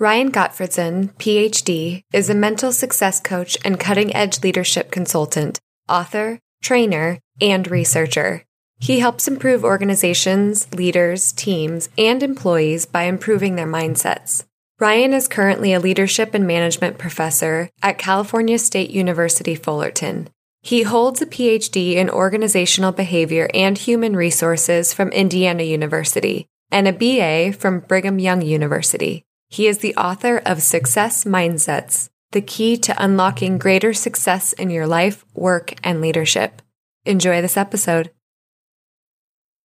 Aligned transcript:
Ryan 0.00 0.32
Gottfredson, 0.32 1.12
PhD, 1.16 2.00
is 2.10 2.30
a 2.30 2.34
mental 2.34 2.72
success 2.72 3.20
coach 3.20 3.58
and 3.62 3.78
cutting 3.78 4.16
edge 4.16 4.42
leadership 4.42 4.90
consultant, 4.90 5.60
author, 5.90 6.38
trainer, 6.62 7.18
and 7.38 7.70
researcher. 7.70 8.42
He 8.78 9.00
helps 9.00 9.28
improve 9.28 9.62
organizations, 9.62 10.72
leaders, 10.72 11.32
teams, 11.32 11.90
and 11.98 12.22
employees 12.22 12.86
by 12.86 13.02
improving 13.02 13.56
their 13.56 13.66
mindsets. 13.66 14.44
Ryan 14.78 15.12
is 15.12 15.28
currently 15.28 15.74
a 15.74 15.80
leadership 15.80 16.32
and 16.32 16.46
management 16.46 16.96
professor 16.96 17.68
at 17.82 17.98
California 17.98 18.58
State 18.58 18.88
University 18.88 19.54
Fullerton. 19.54 20.30
He 20.62 20.84
holds 20.84 21.20
a 21.20 21.26
PhD 21.26 21.96
in 21.96 22.08
organizational 22.08 22.92
behavior 22.92 23.50
and 23.52 23.76
human 23.76 24.16
resources 24.16 24.94
from 24.94 25.10
Indiana 25.10 25.64
University 25.64 26.46
and 26.70 26.88
a 26.88 26.94
BA 26.94 27.52
from 27.52 27.80
Brigham 27.80 28.18
Young 28.18 28.40
University. 28.40 29.26
He 29.52 29.66
is 29.66 29.78
the 29.78 29.96
author 29.96 30.40
of 30.46 30.62
Success 30.62 31.24
Mindsets, 31.24 32.08
the 32.30 32.40
key 32.40 32.76
to 32.76 32.94
unlocking 33.02 33.58
greater 33.58 33.92
success 33.92 34.52
in 34.52 34.70
your 34.70 34.86
life, 34.86 35.24
work, 35.34 35.74
and 35.82 36.00
leadership. 36.00 36.62
Enjoy 37.04 37.42
this 37.42 37.56
episode. 37.56 38.12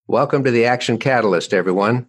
Welcome 0.08 0.44
to 0.44 0.50
the 0.50 0.66
Action 0.66 0.97
Catalyst, 0.97 1.53
everyone, 1.53 2.08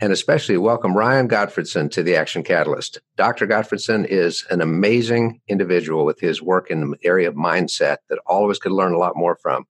and 0.00 0.14
especially 0.14 0.56
welcome 0.56 0.96
Ryan 0.96 1.28
Gottfredson 1.28 1.90
to 1.90 2.02
the 2.02 2.16
Action 2.16 2.42
Catalyst. 2.42 3.02
Dr. 3.18 3.46
Gottfredson 3.46 4.06
is 4.06 4.46
an 4.48 4.62
amazing 4.62 5.42
individual 5.46 6.06
with 6.06 6.20
his 6.20 6.40
work 6.40 6.70
in 6.70 6.92
the 6.92 6.96
area 7.04 7.28
of 7.28 7.34
mindset 7.34 7.98
that 8.08 8.18
all 8.24 8.46
of 8.46 8.50
us 8.50 8.58
could 8.58 8.72
learn 8.72 8.94
a 8.94 8.98
lot 8.98 9.14
more 9.14 9.36
from. 9.36 9.66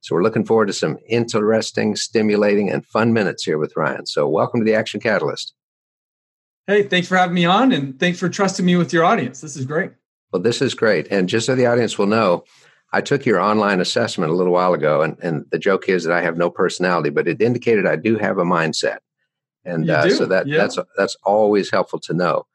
So 0.00 0.14
we're 0.14 0.22
looking 0.22 0.46
forward 0.46 0.68
to 0.68 0.72
some 0.72 0.96
interesting, 1.06 1.96
stimulating, 1.96 2.70
and 2.70 2.86
fun 2.86 3.12
minutes 3.12 3.44
here 3.44 3.58
with 3.58 3.76
Ryan. 3.76 4.06
So 4.06 4.26
welcome 4.26 4.60
to 4.60 4.64
the 4.64 4.74
Action 4.74 5.00
Catalyst. 5.00 5.52
Hey, 6.68 6.82
thanks 6.82 7.08
for 7.08 7.16
having 7.16 7.34
me 7.34 7.46
on 7.46 7.72
and 7.72 7.98
thanks 7.98 8.18
for 8.18 8.28
trusting 8.28 8.64
me 8.64 8.76
with 8.76 8.92
your 8.92 9.02
audience. 9.02 9.40
This 9.40 9.56
is 9.56 9.64
great. 9.64 9.90
Well, 10.30 10.42
this 10.42 10.60
is 10.60 10.74
great. 10.74 11.08
And 11.10 11.26
just 11.26 11.46
so 11.46 11.54
the 11.54 11.64
audience 11.64 11.96
will 11.96 12.06
know, 12.06 12.44
I 12.92 13.00
took 13.00 13.24
your 13.24 13.40
online 13.40 13.80
assessment 13.80 14.30
a 14.30 14.34
little 14.34 14.52
while 14.52 14.74
ago, 14.74 15.00
and, 15.00 15.16
and 15.22 15.46
the 15.50 15.58
joke 15.58 15.88
is 15.88 16.04
that 16.04 16.12
I 16.12 16.20
have 16.20 16.36
no 16.36 16.50
personality, 16.50 17.08
but 17.08 17.26
it 17.26 17.40
indicated 17.40 17.86
I 17.86 17.96
do 17.96 18.18
have 18.18 18.36
a 18.36 18.44
mindset. 18.44 18.98
And 19.64 19.88
uh, 19.88 20.10
so 20.10 20.26
that 20.26 20.46
yeah. 20.46 20.58
that's 20.58 20.78
that's 20.96 21.16
always 21.24 21.70
helpful 21.70 22.00
to 22.00 22.14
know. 22.14 22.46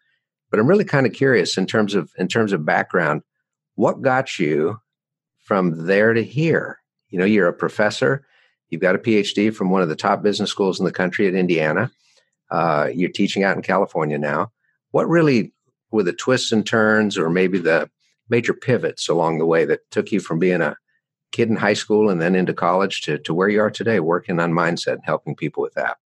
But 0.52 0.59
I'm 0.59 0.67
really 0.67 0.86
kind 0.86 1.08
of 1.08 1.14
curious 1.14 1.58
in 1.58 1.66
terms 1.66 1.95
of 1.95 2.11
in 2.17 2.28
terms 2.28 2.53
of 2.53 2.66
background, 2.66 3.23
what 3.75 4.02
got 4.02 4.38
you 4.38 4.80
from 5.39 5.88
there 5.88 6.14
to 6.14 6.23
here? 6.23 6.80
You 7.09 7.17
know, 7.17 7.25
you're 7.25 7.47
a 7.47 7.53
professor, 7.53 8.25
you've 8.69 8.81
got 8.81 8.95
a 8.95 9.00
PhD 9.00 9.53
from 9.53 9.72
one 9.72 9.81
of 9.81 9.89
the 9.89 9.95
top 9.95 10.22
business 10.22 10.52
schools 10.52 10.80
in 10.80 10.86
the 10.86 10.91
country 10.91 11.28
at 11.28 11.34
Indiana. 11.34 11.91
Uh, 12.54 12.88
you're 12.94 13.09
teaching 13.09 13.44
out 13.44 13.56
in 13.56 13.64
California 13.64 14.18
now. 14.18 14.52
What 14.92 15.09
really 15.09 15.52
were 15.90 16.04
the 16.04 16.14
twists 16.14 16.52
and 16.52 16.64
turns, 16.66 17.18
or 17.18 17.28
maybe 17.30 17.58
the 17.58 17.90
major 18.30 18.54
pivots 18.54 19.09
along 19.09 19.40
the 19.40 19.46
way 19.46 19.66
that 19.66 19.90
took 19.90 20.12
you 20.12 20.20
from 20.20 20.38
being 20.38 20.62
a 20.62 20.78
kid 21.31 21.50
in 21.50 21.56
high 21.56 21.74
school 21.74 22.12
and 22.12 22.22
then 22.22 22.36
into 22.36 22.53
college 22.53 23.02
to, 23.02 23.18
to 23.18 23.34
where 23.34 23.50
you 23.50 23.59
are 23.59 23.72
today, 23.72 24.00
working 24.00 24.40
on 24.40 24.53
mindset 24.53 24.94
and 24.94 25.03
helping 25.03 25.36
people 25.36 25.64
with 25.64 25.74
that? 25.74 25.97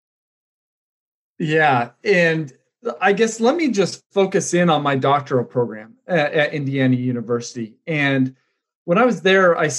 Yeah. 1.37 1.89
And 2.05 2.53
I 3.01 3.11
guess 3.11 3.41
let 3.41 3.57
me 3.57 3.69
just 3.69 4.03
focus 4.13 4.53
in 4.53 4.69
on 4.69 4.81
my 4.81 4.95
doctoral 4.95 5.43
program 5.43 5.95
at, 6.07 6.33
at 6.33 6.53
Indiana 6.53 6.95
University. 6.95 7.75
And 7.85 8.35
when 8.85 8.97
I 8.97 9.03
was 9.03 9.21
there, 9.21 9.57
I 9.57 9.69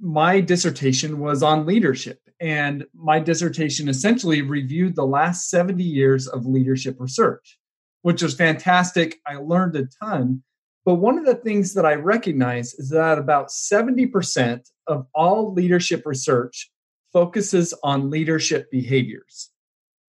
my 0.00 0.40
dissertation 0.40 1.20
was 1.20 1.42
on 1.42 1.66
leadership. 1.66 2.18
And 2.40 2.84
my 2.94 3.20
dissertation 3.20 3.88
essentially 3.88 4.42
reviewed 4.42 4.96
the 4.96 5.06
last 5.06 5.48
70 5.48 5.82
years 5.82 6.26
of 6.26 6.46
leadership 6.46 6.96
research, 6.98 7.58
which 8.02 8.22
was 8.22 8.34
fantastic. 8.34 9.16
I 9.26 9.36
learned 9.36 9.76
a 9.76 9.86
ton. 10.02 10.42
But 10.84 10.96
one 10.96 11.18
of 11.18 11.24
the 11.24 11.36
things 11.36 11.74
that 11.74 11.86
I 11.86 11.94
recognize 11.94 12.74
is 12.74 12.90
that 12.90 13.18
about 13.18 13.48
70% 13.48 14.60
of 14.86 15.06
all 15.14 15.52
leadership 15.54 16.02
research 16.04 16.70
focuses 17.12 17.72
on 17.82 18.10
leadership 18.10 18.70
behaviors. 18.70 19.50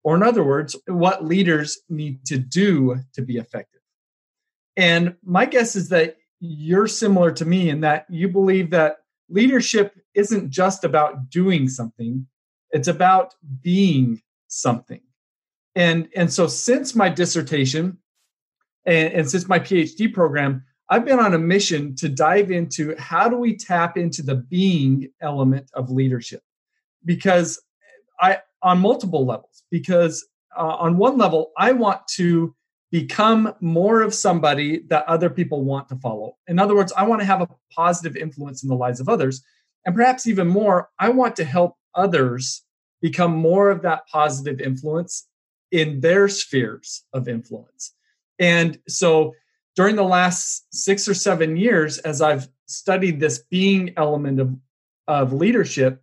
Or, 0.05 0.17
in 0.17 0.23
other 0.23 0.43
words, 0.43 0.75
what 0.87 1.25
leaders 1.25 1.79
need 1.89 2.25
to 2.27 2.39
do 2.39 2.97
to 3.15 3.23
be 3.23 3.37
effective. 3.37 3.83
And 4.77 5.17
my 5.23 5.45
guess 5.45 5.77
is 5.77 5.91
that 5.91 6.17
you're 6.41 6.89
similar 6.89 7.31
to 7.33 7.45
me 7.45 7.69
in 7.69 7.83
that 7.83 8.07
you 8.09 8.29
believe 8.29 8.71
that 8.71 8.97
leadership 9.33 9.95
isn't 10.15 10.51
just 10.51 10.85
about 10.85 11.31
doing 11.31 11.69
something, 11.69 12.27
it's 12.71 12.89
about 12.89 13.35
being 13.63 14.21
something. 14.49 15.01
And, 15.75 16.09
and 16.15 16.33
so 16.33 16.47
since 16.47 16.95
my 16.95 17.09
dissertation 17.09 17.99
and, 18.85 19.13
and 19.13 19.31
since 19.31 19.49
my 19.49 19.59
PhD 19.59 20.13
program, 20.13 20.65
I've 20.89 21.07
been 21.07 21.19
on 21.19 21.33
a 21.33 21.39
mission 21.39 21.95
to 21.97 22.09
dive 22.09 22.51
into 22.51 22.95
how 22.99 23.29
do 23.29 23.37
we 23.39 23.57
tap 23.57 23.97
into 23.97 24.23
the 24.23 24.35
being 24.35 25.09
element 25.23 25.71
of 25.73 25.91
leadership? 25.91 26.43
Because 27.05 27.61
I, 28.21 28.39
on 28.63 28.81
multiple 28.81 29.25
levels, 29.25 29.63
because 29.71 30.27
uh, 30.57 30.63
on 30.63 30.99
one 30.99 31.17
level, 31.17 31.53
I 31.57 31.73
want 31.73 32.07
to 32.17 32.55
become 32.93 33.55
more 33.61 34.03
of 34.03 34.15
somebody 34.15 34.81
that 34.87 35.09
other 35.09 35.31
people 35.31 35.65
want 35.65 35.89
to 35.89 35.97
follow. 35.97 36.37
In 36.47 36.59
other 36.59 36.77
words, 36.77 36.93
I 36.95 37.05
want 37.05 37.23
to 37.23 37.27
have 37.27 37.41
a 37.41 37.49
positive 37.75 38.17
influence 38.17 38.63
in 38.63 38.69
the 38.69 38.77
lives 38.77 39.01
of 39.01 39.09
others. 39.09 39.43
And 39.87 39.95
perhaps 39.95 40.27
even 40.27 40.47
more, 40.47 40.91
I 40.99 41.09
want 41.09 41.35
to 41.37 41.45
help 41.45 41.77
others 41.95 42.63
become 43.01 43.35
more 43.35 43.71
of 43.71 43.81
that 43.83 44.07
positive 44.09 44.61
influence 44.61 45.27
in 45.71 46.01
their 46.01 46.29
spheres 46.29 47.03
of 47.15 47.29
influence. 47.29 47.95
And 48.39 48.79
so 48.87 49.35
during 49.75 49.97
the 49.97 50.05
last 50.05 50.67
six 50.71 51.09
or 51.09 51.15
seven 51.15 51.57
years, 51.57 51.97
as 51.99 52.21
I've 52.21 52.47
studied 52.67 53.21
this 53.21 53.39
being 53.39 53.95
element 53.97 54.39
of, 54.39 54.55
of 55.09 55.33
leadership, 55.33 56.03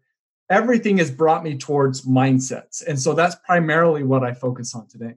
everything 0.50 0.98
has 0.98 1.12
brought 1.12 1.44
me 1.44 1.56
towards 1.56 2.02
mindsets. 2.02 2.84
And 2.86 3.00
so 3.00 3.14
that's 3.14 3.36
primarily 3.46 4.02
what 4.02 4.24
I 4.24 4.34
focus 4.34 4.74
on 4.74 4.88
today. 4.88 5.14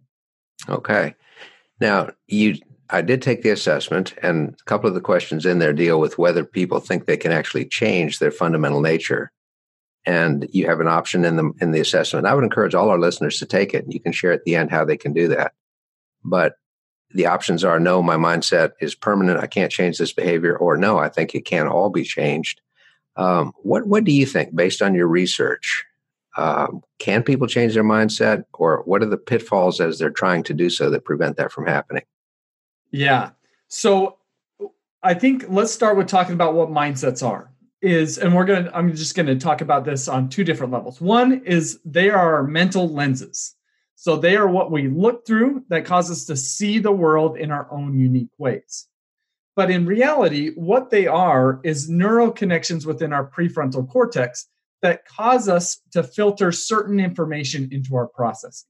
Okay. 0.69 1.15
Now, 1.83 2.11
you 2.29 2.55
I 2.91 3.03
did 3.03 3.23
take 3.23 3.43
the 3.43 3.51
assessment, 3.51 4.15
and 4.23 4.51
a 4.51 4.65
couple 4.67 4.87
of 4.87 4.95
the 4.95 5.01
questions 5.01 5.45
in 5.45 5.59
there 5.59 5.73
deal 5.73 5.99
with 5.99 6.17
whether 6.17 6.45
people 6.45 6.79
think 6.79 7.07
they 7.07 7.17
can 7.17 7.33
actually 7.33 7.65
change 7.65 8.19
their 8.19 8.31
fundamental 8.31 8.81
nature. 8.81 9.33
And 10.07 10.49
you 10.53 10.67
have 10.67 10.79
an 10.79 10.87
option 10.87 11.25
in 11.25 11.35
the 11.35 11.51
in 11.61 11.73
the 11.73 11.81
assessment. 11.81 12.27
I 12.27 12.35
would 12.35 12.45
encourage 12.45 12.77
all 12.77 12.89
our 12.89 13.01
listeners 13.01 13.41
to 13.41 13.47
take 13.47 13.75
it. 13.75 13.83
And 13.83 13.93
you 13.93 13.99
can 13.99 14.13
share 14.13 14.31
at 14.31 14.45
the 14.45 14.55
end 14.55 14.71
how 14.71 14.85
they 14.85 14.97
can 14.97 15.13
do 15.13 15.27
that. 15.29 15.55
But 16.25 16.55
the 17.11 17.27
options 17.27 17.65
are 17.65 17.81
no, 17.81 18.01
my 18.01 18.17
mindset 18.17 18.73
is 18.81 18.95
permanent. 18.95 19.41
I 19.41 19.49
can't 19.49 19.73
change 19.73 19.99
this 19.99 20.13
behavior, 20.13 20.57
or 20.57 20.77
no, 20.77 20.99
I 20.99 21.09
think 21.09 21.35
it 21.35 21.45
can 21.45 21.67
all 21.67 21.91
be 21.91 22.05
changed. 22.05 22.61
Um, 23.17 23.53
what 23.57 23.89
what 23.89 24.05
do 24.05 24.13
you 24.13 24.25
think, 24.25 24.55
based 24.55 24.83
on 24.83 24.95
your 24.95 25.09
research? 25.09 25.85
Um, 26.37 26.83
can 26.99 27.23
people 27.23 27.47
change 27.47 27.75
their 27.75 27.85
mindset, 27.85 28.45
or 28.55 28.83
what 28.85 29.03
are 29.03 29.07
the 29.07 29.19
pitfalls 29.19 29.81
as 29.81 29.99
they're 29.99 30.11
trying 30.11 30.43
to 30.45 30.55
do 30.55 30.71
so 30.71 30.89
that 30.91 31.05
prevent 31.05 31.37
that 31.37 31.53
from 31.53 31.67
happening? 31.67 32.05
Yeah. 32.91 33.31
So 33.69 34.19
I 35.03 35.15
think 35.15 35.47
let's 35.49 35.73
start 35.73 35.97
with 35.97 36.07
talking 36.07 36.35
about 36.35 36.55
what 36.55 36.69
mindsets 36.71 37.27
are. 37.27 37.51
Is 37.81 38.17
and 38.17 38.33
we're 38.33 38.45
gonna 38.45 38.71
I'm 38.73 38.95
just 38.95 39.17
gonna 39.17 39.37
talk 39.37 39.61
about 39.61 39.85
this 39.85 40.07
on 40.07 40.29
two 40.29 40.45
different 40.45 40.73
levels. 40.73 41.01
One 41.01 41.43
is 41.45 41.81
they 41.85 42.11
are 42.11 42.45
mental 42.45 42.89
lenses. 42.89 43.57
So 43.97 44.17
they 44.17 44.37
are 44.37 44.49
what 44.49 44.71
we 44.71 44.89
look 44.89 45.27
through 45.27 45.65
that 45.69 45.85
cause 45.85 46.11
us 46.11 46.25
to 46.27 46.37
see 46.37 46.79
the 46.79 46.93
world 46.93 47.37
in 47.37 47.51
our 47.51 47.71
own 47.73 47.99
unique 47.99 48.31
ways. 48.39 48.87
But 49.55 49.71
in 49.71 49.85
reality, 49.85 50.53
what 50.55 50.91
they 50.91 51.07
are 51.07 51.61
is 51.63 51.89
neural 51.89 52.31
connections 52.31 52.87
within 52.87 53.13
our 53.13 53.29
prefrontal 53.29 53.89
cortex 53.89 54.47
that 54.83 55.07
cause 55.07 55.49
us 55.49 55.81
to 55.93 56.03
filter 56.03 56.53
certain 56.53 57.01
information 57.01 57.69
into 57.73 57.97
our 57.97 58.09
processing. 58.09 58.69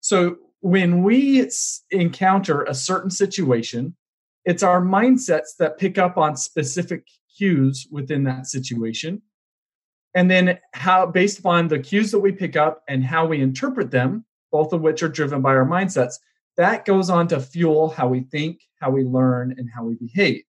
So 0.00 0.36
when 0.60 1.02
we 1.02 1.48
encounter 1.90 2.62
a 2.62 2.74
certain 2.74 3.10
situation, 3.10 3.94
it's 4.44 4.62
our 4.62 4.80
mindsets 4.80 5.56
that 5.58 5.78
pick 5.78 5.98
up 5.98 6.16
on 6.16 6.36
specific 6.36 7.06
cues 7.36 7.86
within 7.90 8.24
that 8.24 8.46
situation. 8.46 9.22
And 10.14 10.30
then 10.30 10.58
how 10.72 11.06
based 11.06 11.40
upon 11.40 11.68
the 11.68 11.78
cues 11.78 12.10
that 12.12 12.20
we 12.20 12.32
pick 12.32 12.56
up 12.56 12.82
and 12.88 13.04
how 13.04 13.26
we 13.26 13.40
interpret 13.40 13.90
them, 13.90 14.24
both 14.50 14.72
of 14.72 14.80
which 14.80 15.02
are 15.02 15.08
driven 15.08 15.42
by 15.42 15.50
our 15.50 15.66
mindsets, 15.66 16.14
that 16.56 16.86
goes 16.86 17.10
on 17.10 17.28
to 17.28 17.40
fuel 17.40 17.90
how 17.90 18.08
we 18.08 18.20
think, 18.20 18.62
how 18.80 18.90
we 18.90 19.04
learn, 19.04 19.54
and 19.58 19.68
how 19.74 19.84
we 19.84 19.94
behave. 19.96 20.42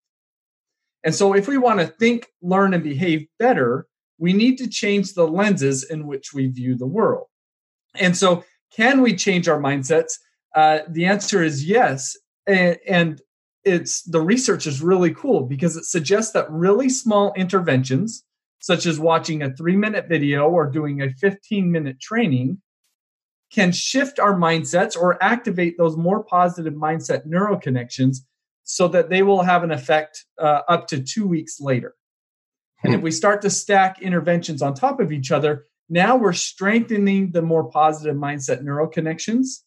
And 1.04 1.14
so, 1.14 1.34
if 1.34 1.48
we 1.48 1.58
want 1.58 1.80
to 1.80 1.88
think, 1.88 2.28
learn, 2.42 2.74
and 2.74 2.84
behave 2.84 3.28
better, 3.40 3.88
we 4.18 4.34
need 4.34 4.58
to 4.58 4.68
change 4.68 5.14
the 5.14 5.28
lenses 5.28 5.84
in 5.84 6.08
which 6.08 6.34
we 6.34 6.48
view 6.48 6.76
the 6.76 6.88
world. 6.88 7.28
And 7.96 8.16
so, 8.16 8.44
can 8.76 9.02
we 9.02 9.16
change 9.16 9.48
our 9.48 9.60
mindsets? 9.60 10.14
Uh, 10.56 10.80
the 10.90 11.06
answer 11.06 11.44
is 11.44 11.66
yes. 11.66 12.18
And, 12.46 12.78
and 12.88 13.22
it's 13.64 14.02
the 14.04 14.22
research 14.22 14.66
is 14.68 14.82
really 14.82 15.14
cool 15.14 15.44
because 15.44 15.76
it 15.76 15.86
suggests 15.86 16.32
that 16.34 16.50
really 16.50 16.90
small 16.90 17.34
interventions, 17.36 18.24
such 18.60 18.86
as 18.86 19.00
watching 19.00 19.42
a 19.42 19.54
three 19.54 19.76
minute 19.76 20.08
video 20.08 20.50
or 20.50 20.70
doing 20.70 21.02
a 21.02 21.10
15 21.10 21.72
minute 21.72 22.00
training, 22.00 22.62
can 23.52 23.72
shift 23.72 24.20
our 24.20 24.36
mindsets 24.36 24.98
or 24.98 25.22
activate 25.24 25.78
those 25.78 25.96
more 25.96 26.24
positive 26.24 26.74
mindset 26.74 27.26
neural 27.26 27.58
connections 27.58 28.26
so 28.64 28.88
that 28.90 29.10
they 29.10 29.24
will 29.24 29.44
have 29.44 29.64
an 29.64 29.72
effect 29.72 30.26
uh, 30.40 30.62
up 30.68 30.88
to 30.88 31.02
two 31.02 31.26
weeks 31.28 31.60
later. 31.62 31.96
And 32.84 32.94
if 32.94 33.00
hmm. 33.00 33.06
we 33.06 33.12
start 33.12 33.42
to 33.42 33.50
stack 33.50 34.02
interventions 34.02 34.62
on 34.62 34.74
top 34.74 35.00
of 35.00 35.12
each 35.12 35.32
other, 35.32 35.66
now 35.90 36.16
we're 36.16 36.34
strengthening 36.34 37.32
the 37.32 37.42
more 37.42 37.64
positive 37.70 38.16
mindset 38.16 38.62
neural 38.62 38.88
connections. 38.88 39.64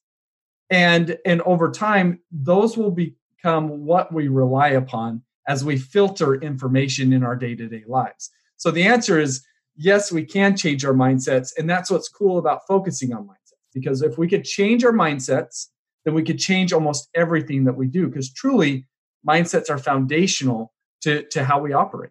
And, 0.68 1.18
and 1.24 1.40
over 1.42 1.70
time, 1.70 2.20
those 2.30 2.76
will 2.76 2.92
become 2.92 3.84
what 3.84 4.12
we 4.12 4.28
rely 4.28 4.68
upon 4.68 5.22
as 5.48 5.64
we 5.64 5.76
filter 5.76 6.34
information 6.34 7.12
in 7.12 7.24
our 7.24 7.34
day 7.34 7.54
to 7.56 7.66
day 7.66 7.82
lives. 7.86 8.30
So 8.56 8.70
the 8.70 8.84
answer 8.84 9.18
is 9.18 9.44
yes, 9.76 10.12
we 10.12 10.24
can 10.24 10.56
change 10.56 10.84
our 10.84 10.92
mindsets. 10.92 11.52
And 11.56 11.68
that's 11.68 11.90
what's 11.90 12.08
cool 12.08 12.38
about 12.38 12.66
focusing 12.68 13.14
on 13.14 13.26
mindsets. 13.26 13.56
Because 13.72 14.02
if 14.02 14.18
we 14.18 14.28
could 14.28 14.44
change 14.44 14.84
our 14.84 14.92
mindsets, 14.92 15.68
then 16.04 16.14
we 16.14 16.22
could 16.22 16.38
change 16.38 16.72
almost 16.72 17.08
everything 17.14 17.64
that 17.64 17.76
we 17.76 17.86
do. 17.86 18.08
Because 18.08 18.32
truly, 18.32 18.86
mindsets 19.26 19.70
are 19.70 19.78
foundational 19.78 20.72
to, 21.02 21.22
to 21.28 21.44
how 21.44 21.60
we 21.60 21.72
operate. 21.72 22.10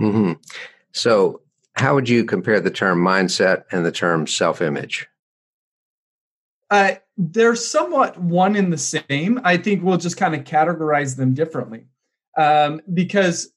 Mm-hmm. 0.00 0.32
So, 0.92 1.42
how 1.74 1.94
would 1.94 2.08
you 2.08 2.24
compare 2.24 2.60
the 2.60 2.70
term 2.70 3.02
mindset 3.02 3.64
and 3.70 3.84
the 3.84 3.92
term 3.92 4.26
self 4.26 4.60
image? 4.60 5.06
Uh, 6.70 6.94
they're 7.16 7.56
somewhat 7.56 8.18
one 8.18 8.56
in 8.56 8.70
the 8.70 8.78
same. 8.78 9.40
I 9.44 9.56
think 9.56 9.82
we'll 9.82 9.98
just 9.98 10.16
kind 10.16 10.34
of 10.34 10.44
categorize 10.44 11.16
them 11.16 11.34
differently 11.34 11.86
um, 12.36 12.80
because 12.94 13.52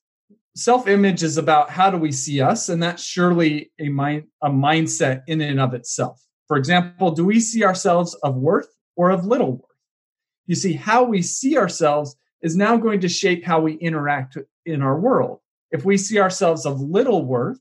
self 0.55 0.87
image 0.87 1.23
is 1.23 1.37
about 1.37 1.69
how 1.69 1.89
do 1.89 1.97
we 1.97 2.11
see 2.11 2.41
us, 2.41 2.69
and 2.69 2.81
that's 2.81 3.03
surely 3.03 3.71
a 3.79 3.89
mind 3.89 4.25
a 4.41 4.49
mindset 4.49 5.23
in 5.27 5.41
and 5.41 5.59
of 5.59 5.73
itself. 5.73 6.21
For 6.47 6.57
example, 6.57 7.11
do 7.11 7.25
we 7.25 7.39
see 7.39 7.63
ourselves 7.63 8.13
of 8.15 8.35
worth 8.35 8.67
or 8.95 9.11
of 9.11 9.25
little 9.25 9.53
worth? 9.53 9.69
You 10.45 10.55
see, 10.55 10.73
how 10.73 11.03
we 11.03 11.21
see 11.21 11.57
ourselves 11.57 12.15
is 12.41 12.57
now 12.57 12.75
going 12.77 12.99
to 12.99 13.09
shape 13.09 13.45
how 13.45 13.61
we 13.61 13.73
interact 13.75 14.37
in 14.65 14.81
our 14.81 14.99
world. 14.99 15.39
If 15.73 15.83
we 15.83 15.97
see 15.97 16.19
ourselves 16.19 16.65
of 16.65 16.79
little 16.79 17.25
worth, 17.25 17.59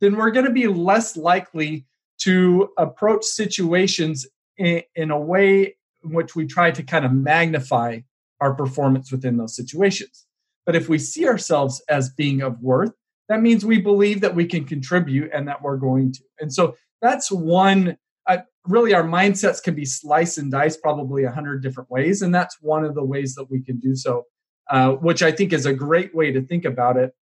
then 0.00 0.16
we're 0.16 0.32
going 0.32 0.46
to 0.46 0.52
be 0.52 0.66
less 0.66 1.16
likely 1.16 1.86
to 2.22 2.70
approach 2.78 3.24
situations 3.24 4.26
in, 4.56 4.82
in 4.96 5.10
a 5.10 5.18
way 5.18 5.76
in 6.02 6.12
which 6.12 6.34
we 6.34 6.46
try 6.46 6.70
to 6.70 6.82
kind 6.82 7.04
of 7.04 7.12
magnify 7.12 8.00
our 8.40 8.54
performance 8.54 9.12
within 9.12 9.36
those 9.36 9.54
situations. 9.54 10.26
But 10.66 10.74
if 10.74 10.88
we 10.88 10.98
see 10.98 11.28
ourselves 11.28 11.82
as 11.88 12.10
being 12.10 12.40
of 12.40 12.60
worth, 12.60 12.92
that 13.28 13.42
means 13.42 13.64
we 13.64 13.80
believe 13.80 14.20
that 14.22 14.34
we 14.34 14.46
can 14.46 14.64
contribute 14.64 15.30
and 15.32 15.46
that 15.48 15.62
we're 15.62 15.76
going 15.76 16.12
to. 16.12 16.20
And 16.40 16.52
so 16.52 16.76
that's 17.00 17.30
one. 17.30 17.96
Uh, 18.26 18.38
really, 18.66 18.94
our 18.94 19.02
mindsets 19.02 19.62
can 19.62 19.74
be 19.74 19.84
sliced 19.84 20.38
and 20.38 20.50
diced 20.50 20.80
probably 20.82 21.24
a 21.24 21.30
hundred 21.30 21.62
different 21.62 21.90
ways, 21.90 22.22
and 22.22 22.34
that's 22.34 22.56
one 22.60 22.84
of 22.84 22.94
the 22.94 23.04
ways 23.04 23.34
that 23.34 23.50
we 23.50 23.62
can 23.62 23.78
do 23.78 23.94
so, 23.94 24.24
uh, 24.70 24.92
which 24.92 25.22
I 25.22 25.30
think 25.30 25.52
is 25.52 25.66
a 25.66 25.74
great 25.74 26.14
way 26.14 26.32
to 26.32 26.40
think 26.40 26.64
about 26.64 26.96
it. 26.96 27.14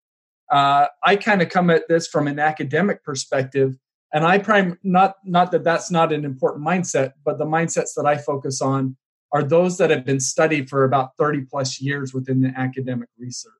Uh, 0.51 0.87
I 1.05 1.17
kind 1.17 1.43
of 1.43 1.49
come 1.49 1.71
at 1.71 1.89
this 1.89 2.07
from 2.07 2.27
an 2.27 2.39
academic 2.39 3.05
perspective, 3.05 3.77
and 4.13 4.25
I 4.25 4.39
prime 4.39 4.79
not 4.83 5.17
not 5.25 5.53
that 5.53 5.65
that's 5.65 5.91
not 5.91 6.13
an 6.13 6.25
important 6.25 6.67
mindset, 6.67 7.13
but 7.25 7.39
the 7.39 7.45
mindsets 7.45 7.95
that 7.97 8.07
I 8.07 8.17
focus 8.17 8.61
on 8.61 8.97
are 9.33 9.43
those 9.43 9.79
that 9.79 9.91
have 9.91 10.05
been 10.05 10.21
studied 10.21 10.69
for 10.69 10.85
about 10.85 11.17
30 11.17 11.43
plus 11.43 11.81
years 11.81 12.13
within 12.13 12.41
the 12.41 12.53
academic 12.57 13.09
research. 13.19 13.53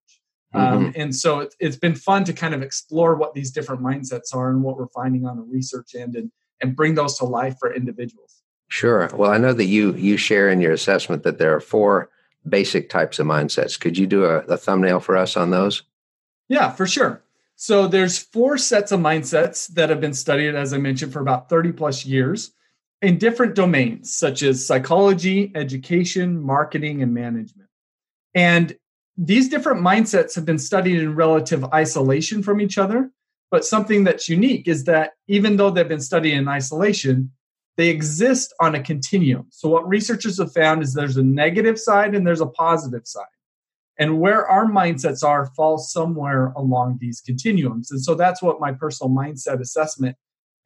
Um, 0.53 0.63
mm-hmm. 0.63 0.85
Um, 0.87 0.93
and 0.97 1.17
so 1.17 1.41
it, 1.41 1.55
it's 1.61 1.77
been 1.77 1.95
fun 1.95 2.25
to 2.25 2.33
kind 2.33 2.55
of 2.55 2.63
explore 2.63 3.15
what 3.15 3.35
these 3.35 3.53
different 3.53 3.83
mindsets 3.83 4.35
are 4.35 4.51
and 4.51 4.63
what 4.63 4.77
we're 4.77 4.89
finding 4.89 5.27
on 5.27 5.37
the 5.37 5.45
research 5.45 5.95
end 5.95 6.17
and, 6.17 6.33
and 6.61 6.75
bring 6.75 6.97
those 6.97 7.17
to 7.19 7.25
life 7.25 7.57
for 7.61 7.73
individuals. 7.73 8.43
Sure. 8.69 9.09
Well, 9.15 9.31
I 9.31 9.39
know 9.39 9.53
that 9.53 9.65
you 9.65 9.95
you 9.95 10.17
share 10.17 10.49
in 10.49 10.61
your 10.61 10.73
assessment 10.73 11.25
that 11.25 11.39
there 11.39 11.55
are 11.55 11.61
four 11.61 12.09
basic 12.49 12.89
types 12.89 13.19
of 13.19 13.27
mindsets. 13.27 13.79
Could 13.79 13.99
you 13.99 14.07
do 14.07 14.25
a, 14.25 14.39
a 14.41 14.57
thumbnail 14.57 15.01
for 15.01 15.17
us 15.17 15.37
on 15.37 15.51
those? 15.51 15.83
Yeah, 16.51 16.73
for 16.73 16.87
sure. 16.87 17.23
So 17.55 17.87
there's 17.87 18.19
four 18.19 18.59
sets 18.59 18.91
of 18.91 19.01
mindsets 19.01 19.69
that 19.75 19.89
have 19.89 20.01
been 20.01 20.13
studied, 20.13 20.57
as 20.57 20.75
I 20.75 20.79
mentioned, 20.79 21.13
for 21.13 21.21
about 21.21 21.49
30 21.49 21.73
plus 21.73 22.05
years 22.05 22.53
in 23.01 23.19
different 23.19 23.55
domains 23.55 24.15
such 24.15 24.43
as 24.43 24.67
psychology, 24.67 25.53
education, 25.55 26.43
marketing, 26.43 27.03
and 27.03 27.15
management. 27.15 27.69
And 28.35 28.77
these 29.17 29.49
different 29.49 29.81
mindsets 29.81 30.35
have 30.35 30.45
been 30.45 30.59
studied 30.59 30.99
in 30.99 31.15
relative 31.15 31.65
isolation 31.73 32.43
from 32.43 32.61
each 32.61 32.79
other. 32.79 33.11
But 33.53 33.65
something 33.65 34.05
that's 34.05 34.29
unique 34.29 34.67
is 34.67 34.85
that 34.85 35.13
even 35.29 35.57
though 35.57 35.71
they've 35.71 35.89
been 35.89 36.01
studied 36.01 36.35
in 36.35 36.49
isolation, 36.49 37.31
they 37.77 37.89
exist 37.89 38.55
on 38.61 38.75
a 38.75 38.83
continuum. 38.83 39.47
So, 39.51 39.69
what 39.69 39.89
researchers 39.89 40.39
have 40.39 40.53
found 40.53 40.83
is 40.83 40.95
there's 40.95 41.17
a 41.17 41.23
negative 41.23 41.79
side 41.79 42.15
and 42.15 42.27
there's 42.27 42.41
a 42.41 42.47
positive 42.47 43.07
side 43.07 43.25
and 44.01 44.19
where 44.19 44.49
our 44.49 44.67
mindsets 44.67 45.23
are 45.23 45.47
falls 45.55 45.93
somewhere 45.93 46.53
along 46.57 46.97
these 47.01 47.21
continuums. 47.21 47.91
And 47.91 48.03
so 48.03 48.15
that's 48.15 48.43
what 48.43 48.59
my 48.59 48.73
personal 48.73 49.15
mindset 49.15 49.61
assessment 49.61 50.17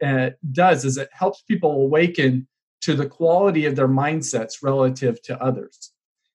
uh, 0.02 0.31
does 0.52 0.84
is 0.84 0.96
it 0.96 1.08
helps 1.12 1.42
people 1.42 1.72
awaken 1.72 2.46
to 2.82 2.94
the 2.94 3.06
quality 3.06 3.66
of 3.66 3.75
their 3.75 3.88
mindsets 3.88 4.62
relative 4.62 5.20
to 5.22 5.42
others. 5.42 5.90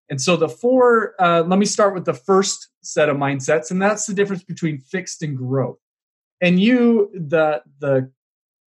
And 0.09 0.21
so 0.21 0.35
the 0.35 0.49
four 0.49 1.15
uh, 1.19 1.43
let 1.43 1.57
me 1.57 1.65
start 1.65 1.93
with 1.93 2.05
the 2.05 2.13
first 2.13 2.67
set 2.81 3.09
of 3.09 3.15
mindsets 3.15 3.71
and 3.71 3.81
that's 3.81 4.05
the 4.05 4.13
difference 4.13 4.43
between 4.43 4.79
fixed 4.79 5.23
and 5.23 5.37
growth. 5.37 5.79
And 6.41 6.59
you 6.59 7.11
the 7.13 7.61
the 7.79 8.11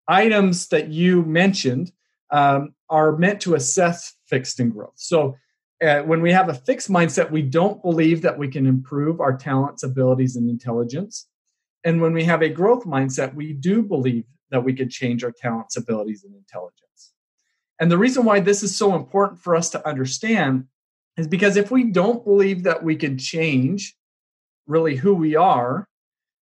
items 0.07 0.69
that 0.69 0.89
you 0.89 1.23
mentioned 1.23 1.93
um, 2.31 2.75
are 2.91 3.17
meant 3.17 3.41
to 3.43 3.55
assess 3.55 4.15
fixed 4.27 4.61
and 4.61 4.73
growth. 4.73 4.95
So 4.97 5.37
uh, 5.83 6.01
when 6.03 6.21
we 6.21 6.33
have 6.33 6.49
a 6.49 6.55
fixed 6.55 6.91
mindset, 6.91 7.31
we 7.31 7.43
don't 7.43 7.83
believe 7.83 8.23
that 8.23 8.39
we 8.39 8.49
can 8.49 8.67
improve 8.67 9.21
our 9.21 9.37
talents, 9.37 9.83
abilities, 9.83 10.37
and 10.37 10.51
intelligence. 10.51 11.29
And 11.85 12.01
when 12.01 12.13
we 12.13 12.25
have 12.25 12.43
a 12.43 12.49
growth 12.49 12.85
mindset, 12.85 13.35
we 13.35 13.53
do 13.53 13.83
believe 13.83 14.25
that 14.51 14.65
we 14.65 14.73
can 14.73 14.89
change 14.89 15.23
our 15.23 15.33
talents, 15.33 15.77
abilities, 15.77 16.25
and 16.25 16.35
intelligence. 16.35 17.13
And 17.79 17.91
the 17.91 17.99
reason 17.99 18.25
why 18.25 18.41
this 18.41 18.63
is 18.63 18.75
so 18.75 18.97
important 18.97 19.41
for 19.41 19.55
us 19.55 19.71
to 19.71 19.87
understand 19.87 20.65
is 21.17 21.29
because 21.29 21.57
if 21.57 21.71
we 21.71 21.85
don't 21.85 22.25
believe 22.25 22.65
that 22.65 22.83
we 22.83 22.97
can 22.97 23.19
change 23.19 23.95
really 24.67 24.97
who 24.97 25.15
we 25.15 25.37
are, 25.37 25.89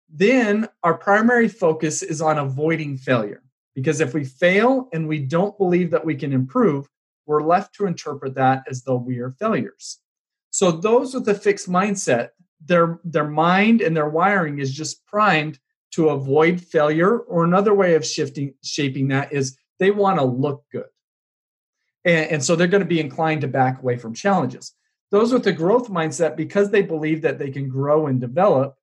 then 0.08 0.68
our 0.82 0.94
primary 0.94 1.48
focus 1.48 2.02
is 2.02 2.22
on 2.22 2.38
avoiding 2.38 2.96
failure. 2.96 3.42
Because 3.74 4.00
if 4.00 4.14
we 4.14 4.24
fail 4.24 4.88
and 4.92 5.06
we 5.06 5.18
don't 5.18 5.58
believe 5.58 5.90
that 5.90 6.04
we 6.04 6.14
can 6.14 6.32
improve, 6.32 6.88
we're 7.26 7.42
left 7.42 7.74
to 7.74 7.86
interpret 7.86 8.34
that 8.36 8.64
as 8.68 8.82
though 8.82 8.96
we 8.96 9.18
are 9.18 9.30
failures. 9.30 10.00
So 10.50 10.70
those 10.70 11.12
with 11.12 11.28
a 11.28 11.34
fixed 11.34 11.68
mindset, 11.68 12.30
their 12.64 13.00
their 13.04 13.28
mind 13.28 13.82
and 13.82 13.96
their 13.96 14.08
wiring 14.08 14.58
is 14.58 14.72
just 14.72 15.04
primed 15.06 15.58
to 15.92 16.08
avoid 16.08 16.60
failure. 16.60 17.18
Or 17.18 17.44
another 17.44 17.74
way 17.74 17.94
of 17.94 18.06
shifting 18.06 18.54
shaping 18.62 19.08
that 19.08 19.32
is 19.32 19.58
they 19.78 19.90
want 19.90 20.18
to 20.18 20.24
look 20.24 20.64
good. 20.72 20.86
And, 22.04 22.30
and 22.30 22.44
so 22.44 22.56
they're 22.56 22.66
going 22.68 22.82
to 22.82 22.88
be 22.88 23.00
inclined 23.00 23.42
to 23.42 23.48
back 23.48 23.80
away 23.80 23.98
from 23.98 24.14
challenges. 24.14 24.72
Those 25.10 25.32
with 25.32 25.46
a 25.46 25.52
growth 25.52 25.88
mindset, 25.88 26.36
because 26.36 26.70
they 26.70 26.82
believe 26.82 27.22
that 27.22 27.38
they 27.38 27.50
can 27.50 27.68
grow 27.68 28.06
and 28.06 28.20
develop, 28.20 28.76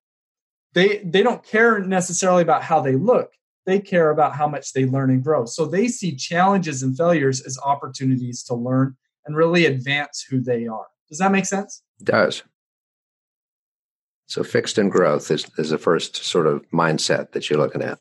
they 0.74 0.98
they 0.98 1.22
don't 1.22 1.44
care 1.44 1.80
necessarily 1.80 2.42
about 2.42 2.62
how 2.62 2.80
they 2.80 2.94
look 2.94 3.32
they 3.66 3.78
care 3.78 4.10
about 4.10 4.34
how 4.36 4.46
much 4.46 4.72
they 4.72 4.84
learn 4.84 5.10
and 5.10 5.22
grow. 5.22 5.44
So 5.46 5.66
they 5.66 5.88
see 5.88 6.14
challenges 6.14 6.82
and 6.82 6.96
failures 6.96 7.40
as 7.42 7.58
opportunities 7.64 8.42
to 8.44 8.54
learn 8.54 8.96
and 9.26 9.36
really 9.36 9.66
advance 9.66 10.24
who 10.28 10.40
they 10.40 10.66
are. 10.66 10.86
Does 11.08 11.18
that 11.18 11.32
make 11.32 11.46
sense? 11.46 11.82
It 12.00 12.06
does. 12.06 12.42
So 14.26 14.42
fixed 14.42 14.78
and 14.78 14.90
growth 14.90 15.30
is, 15.30 15.46
is 15.58 15.70
the 15.70 15.78
first 15.78 16.16
sort 16.16 16.46
of 16.46 16.68
mindset 16.70 17.32
that 17.32 17.48
you're 17.48 17.58
looking 17.58 17.82
at. 17.82 17.98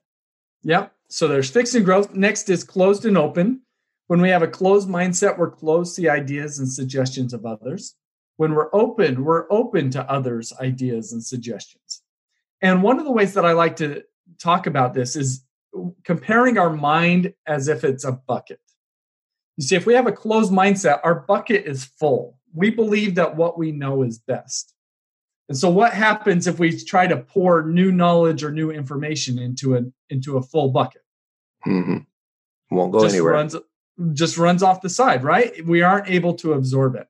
Yep. 0.63 0.93
So 1.09 1.27
there's 1.27 1.49
fixed 1.49 1.75
and 1.75 1.85
growth. 1.85 2.13
Next 2.13 2.49
is 2.49 2.63
closed 2.63 3.05
and 3.05 3.17
open. 3.17 3.61
When 4.07 4.21
we 4.21 4.29
have 4.29 4.41
a 4.41 4.47
closed 4.47 4.89
mindset, 4.89 5.37
we're 5.37 5.51
closed 5.51 5.95
to 5.95 6.01
the 6.01 6.09
ideas 6.09 6.59
and 6.59 6.69
suggestions 6.69 7.33
of 7.33 7.45
others. 7.45 7.95
When 8.37 8.53
we're 8.53 8.73
open, 8.73 9.23
we're 9.23 9.45
open 9.51 9.89
to 9.91 10.09
others' 10.09 10.53
ideas 10.59 11.13
and 11.13 11.23
suggestions. 11.23 12.01
And 12.61 12.81
one 12.81 12.99
of 12.99 13.05
the 13.05 13.11
ways 13.11 13.33
that 13.33 13.45
I 13.45 13.51
like 13.51 13.75
to 13.77 14.03
talk 14.39 14.65
about 14.65 14.93
this 14.93 15.15
is 15.15 15.45
comparing 16.03 16.57
our 16.57 16.69
mind 16.69 17.33
as 17.47 17.67
if 17.67 17.83
it's 17.83 18.03
a 18.03 18.11
bucket. 18.11 18.59
You 19.57 19.63
see, 19.63 19.75
if 19.75 19.85
we 19.85 19.93
have 19.93 20.07
a 20.07 20.11
closed 20.11 20.51
mindset, 20.51 20.99
our 21.03 21.15
bucket 21.15 21.65
is 21.65 21.85
full. 21.85 22.39
We 22.53 22.69
believe 22.69 23.15
that 23.15 23.35
what 23.35 23.57
we 23.57 23.71
know 23.71 24.03
is 24.03 24.19
best. 24.19 24.73
And 25.49 25.57
so 25.57 25.69
what 25.69 25.93
happens 25.93 26.47
if 26.47 26.57
we 26.57 26.79
try 26.79 27.07
to 27.07 27.17
pour 27.17 27.63
new 27.63 27.91
knowledge 27.91 28.43
or 28.43 28.51
new 28.51 28.71
information 28.71 29.37
into 29.37 29.75
a 29.75 29.81
into 30.09 30.37
a 30.37 30.41
full 30.41 30.69
bucket? 30.69 31.03
Mm-hmm. 31.65 31.97
Won't 32.75 32.91
go 32.91 33.01
just 33.01 33.15
anywhere. 33.15 33.33
Runs, 33.33 33.55
just 34.13 34.37
runs 34.37 34.63
off 34.63 34.81
the 34.81 34.89
side, 34.89 35.23
right? 35.23 35.65
We 35.65 35.81
aren't 35.81 36.09
able 36.09 36.33
to 36.35 36.53
absorb 36.53 36.95
it. 36.95 37.07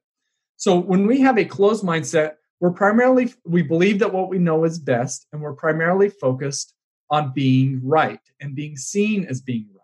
So 0.57 0.77
when 0.77 1.07
we 1.07 1.21
have 1.21 1.37
a 1.37 1.45
closed 1.45 1.83
mindset, 1.83 2.33
we're 2.59 2.71
primarily 2.71 3.33
we 3.45 3.61
believe 3.61 3.99
that 3.99 4.13
what 4.13 4.29
we 4.29 4.39
know 4.39 4.63
is 4.63 4.79
best, 4.79 5.27
and 5.31 5.41
we're 5.41 5.53
primarily 5.53 6.09
focused 6.09 6.73
on 7.13 7.31
being 7.31 7.79
right 7.83 8.19
and 8.41 8.55
being 8.55 8.75
seen 8.75 9.23
as 9.25 9.39
being 9.39 9.67
right. 9.71 9.81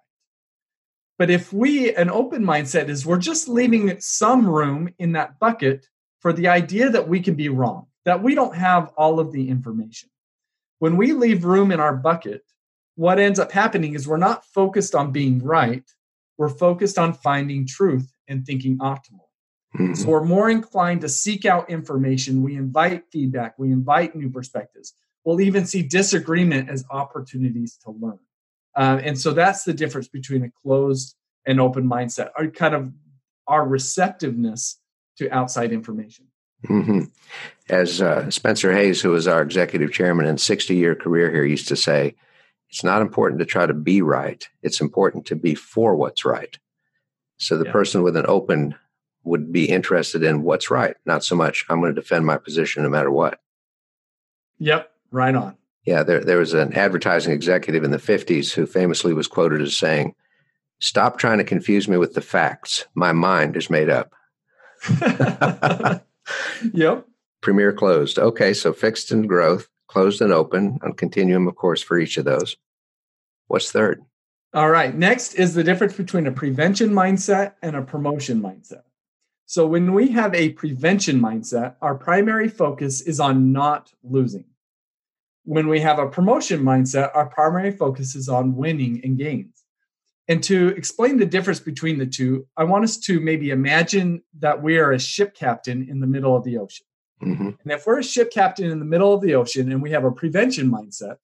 But 1.19 1.29
if 1.29 1.53
we, 1.53 1.93
an 1.93 2.09
open 2.09 2.43
mindset 2.43 2.89
is 2.89 3.05
we're 3.05 3.19
just 3.19 3.47
leaving 3.47 3.99
some 3.99 4.47
room 4.47 4.89
in 4.97 5.11
that 5.11 5.37
bucket 5.37 5.85
for 6.21 6.33
the 6.33 6.47
idea 6.47 6.89
that 6.89 7.07
we 7.07 7.19
can 7.19 7.35
be 7.35 7.47
wrong, 7.49 7.85
that 8.05 8.23
we 8.23 8.33
don't 8.33 8.55
have 8.55 8.91
all 8.97 9.19
of 9.19 9.31
the 9.31 9.47
information. 9.47 10.09
When 10.79 10.97
we 10.97 11.13
leave 11.13 11.45
room 11.45 11.71
in 11.71 11.79
our 11.79 11.95
bucket, 11.95 12.41
what 12.95 13.19
ends 13.19 13.37
up 13.37 13.51
happening 13.51 13.93
is 13.93 14.07
we're 14.07 14.17
not 14.17 14.43
focused 14.45 14.95
on 14.95 15.11
being 15.11 15.37
right, 15.43 15.87
we're 16.39 16.49
focused 16.49 16.97
on 16.97 17.13
finding 17.13 17.67
truth 17.67 18.11
and 18.27 18.43
thinking 18.43 18.79
optimal. 18.79 19.27
Mm-hmm. 19.75 19.93
So 19.93 20.09
we're 20.09 20.23
more 20.23 20.49
inclined 20.49 21.01
to 21.01 21.09
seek 21.09 21.45
out 21.45 21.69
information. 21.69 22.41
We 22.41 22.55
invite 22.55 23.03
feedback, 23.11 23.59
we 23.59 23.71
invite 23.71 24.15
new 24.15 24.31
perspectives. 24.31 24.95
We'll 25.29 25.41
even 25.41 25.67
see 25.67 25.83
disagreement 25.83 26.69
as 26.69 26.83
opportunities 26.89 27.77
to 27.83 27.91
learn. 27.91 28.17
Uh, 28.75 28.99
and 29.03 29.19
so 29.19 29.31
that's 29.31 29.63
the 29.63 29.73
difference 29.73 30.07
between 30.07 30.43
a 30.43 30.49
closed 30.63 31.15
and 31.45 31.61
open 31.61 31.87
mindset, 31.87 32.31
our 32.35 32.47
kind 32.47 32.73
of 32.73 32.91
our 33.45 33.63
receptiveness 33.63 34.79
to 35.17 35.29
outside 35.29 35.71
information. 35.71 36.25
Mm-hmm. 36.67 37.01
As 37.69 38.01
uh, 38.01 38.31
Spencer 38.31 38.73
Hays, 38.73 39.01
who 39.01 39.11
was 39.11 39.27
our 39.27 39.43
executive 39.43 39.91
chairman 39.91 40.25
and 40.25 40.41
60 40.41 40.75
year 40.75 40.95
career 40.95 41.29
here, 41.29 41.45
used 41.45 41.67
to 41.67 41.75
say, 41.75 42.15
it's 42.71 42.83
not 42.83 43.03
important 43.03 43.37
to 43.37 43.45
try 43.45 43.67
to 43.67 43.73
be 43.75 44.01
right. 44.01 44.49
It's 44.63 44.81
important 44.81 45.27
to 45.27 45.35
be 45.35 45.53
for 45.53 45.93
what's 45.93 46.25
right. 46.25 46.57
So 47.37 47.55
the 47.55 47.65
yeah. 47.65 47.71
person 47.71 48.01
with 48.01 48.17
an 48.17 48.25
open 48.27 48.73
would 49.23 49.51
be 49.51 49.69
interested 49.69 50.23
in 50.23 50.41
what's 50.41 50.71
right, 50.71 50.95
not 51.05 51.23
so 51.23 51.35
much 51.35 51.65
I'm 51.69 51.81
going 51.81 51.93
to 51.93 52.01
defend 52.01 52.25
my 52.25 52.37
position 52.37 52.81
no 52.81 52.89
matter 52.89 53.11
what. 53.11 53.39
Yep, 54.57 54.91
right 55.11 55.35
on. 55.35 55.55
Yeah, 55.85 56.03
there, 56.03 56.23
there 56.23 56.37
was 56.37 56.53
an 56.53 56.73
advertising 56.73 57.33
executive 57.33 57.83
in 57.83 57.91
the 57.91 57.97
50s 57.97 58.53
who 58.53 58.65
famously 58.65 59.13
was 59.13 59.27
quoted 59.27 59.61
as 59.61 59.75
saying, 59.75 60.13
Stop 60.79 61.17
trying 61.17 61.39
to 61.39 61.43
confuse 61.43 61.87
me 61.87 61.97
with 61.97 62.13
the 62.13 62.21
facts. 62.21 62.85
My 62.95 63.11
mind 63.11 63.57
is 63.57 63.69
made 63.69 63.89
up. 63.89 64.13
yep. 66.73 67.05
Premier 67.41 67.73
closed. 67.73 68.17
Okay, 68.17 68.53
so 68.53 68.71
fixed 68.71 69.11
and 69.11 69.27
growth, 69.27 69.67
closed 69.87 70.21
and 70.21 70.31
open, 70.31 70.79
on 70.81 70.93
continuum, 70.93 71.47
of 71.47 71.55
course, 71.55 71.81
for 71.81 71.99
each 71.99 72.17
of 72.17 72.25
those. 72.25 72.55
What's 73.47 73.71
third? 73.71 74.01
All 74.53 74.69
right. 74.69 74.95
Next 74.95 75.33
is 75.33 75.53
the 75.53 75.63
difference 75.63 75.95
between 75.95 76.27
a 76.27 76.31
prevention 76.31 76.91
mindset 76.91 77.53
and 77.61 77.75
a 77.75 77.81
promotion 77.81 78.41
mindset. 78.41 78.83
So, 79.45 79.65
when 79.67 79.93
we 79.93 80.09
have 80.09 80.33
a 80.33 80.49
prevention 80.49 81.19
mindset, 81.19 81.75
our 81.81 81.95
primary 81.95 82.47
focus 82.47 83.01
is 83.01 83.19
on 83.19 83.51
not 83.51 83.91
losing 84.03 84.45
when 85.49 85.67
we 85.67 85.79
have 85.79 85.97
a 85.97 86.07
promotion 86.07 86.61
mindset, 86.61 87.09
our 87.15 87.25
primary 87.25 87.71
focus 87.71 88.13
is 88.13 88.29
on 88.29 88.55
winning 88.55 89.01
and 89.03 89.17
gains. 89.17 89.63
And 90.27 90.43
to 90.43 90.67
explain 90.77 91.17
the 91.17 91.25
difference 91.25 91.59
between 91.59 91.97
the 91.97 92.05
two, 92.05 92.45
I 92.55 92.65
want 92.65 92.83
us 92.83 92.97
to 92.97 93.19
maybe 93.19 93.49
imagine 93.49 94.21
that 94.37 94.61
we 94.61 94.77
are 94.77 94.91
a 94.91 94.99
ship 94.99 95.33
captain 95.33 95.89
in 95.89 96.01
the 96.01 96.05
middle 96.05 96.35
of 96.35 96.43
the 96.43 96.59
ocean. 96.59 96.85
Mm-hmm. 97.23 97.49
And 97.63 97.71
if 97.71 97.87
we're 97.87 97.97
a 97.97 98.03
ship 98.03 98.29
captain 98.31 98.69
in 98.69 98.77
the 98.77 98.85
middle 98.85 99.11
of 99.11 99.21
the 99.21 99.33
ocean 99.33 99.71
and 99.71 99.81
we 99.81 99.89
have 99.89 100.03
a 100.03 100.11
prevention 100.11 100.69
mindset, 100.69 101.17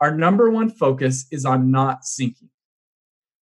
our 0.00 0.14
number 0.14 0.50
one 0.50 0.70
focus 0.70 1.26
is 1.32 1.44
on 1.44 1.72
not 1.72 2.04
sinking. 2.04 2.50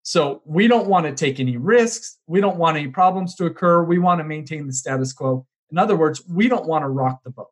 So 0.04 0.42
we 0.46 0.70
don't 0.70 0.88
want 0.88 1.08
to 1.08 1.14
take 1.14 1.42
any 1.42 1.58
risks. 1.58 2.20
We 2.26 2.40
don't 2.40 2.56
want 2.56 2.78
any 2.78 2.88
problems 2.88 3.36
to 3.36 3.48
occur. 3.48 3.84
We 3.84 4.00
want 4.00 4.22
to 4.22 4.24
maintain 4.24 4.66
the 4.66 4.72
status 4.72 5.12
quo. 5.12 5.46
In 5.74 5.78
other 5.78 5.98
words, 5.98 6.24
we 6.26 6.48
don't 6.48 6.70
want 6.70 6.84
to 6.84 6.88
rock 6.88 7.20
the 7.26 7.32
boat. 7.32 7.52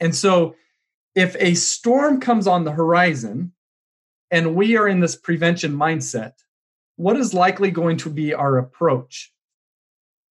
And 0.00 0.16
so 0.16 0.56
if 1.14 1.36
a 1.38 1.54
storm 1.54 2.20
comes 2.20 2.46
on 2.46 2.64
the 2.64 2.72
horizon 2.72 3.52
and 4.30 4.54
we 4.54 4.76
are 4.76 4.88
in 4.88 5.00
this 5.00 5.16
prevention 5.16 5.76
mindset, 5.76 6.32
what 6.96 7.16
is 7.16 7.34
likely 7.34 7.70
going 7.70 7.96
to 7.98 8.10
be 8.10 8.34
our 8.34 8.58
approach 8.58 9.32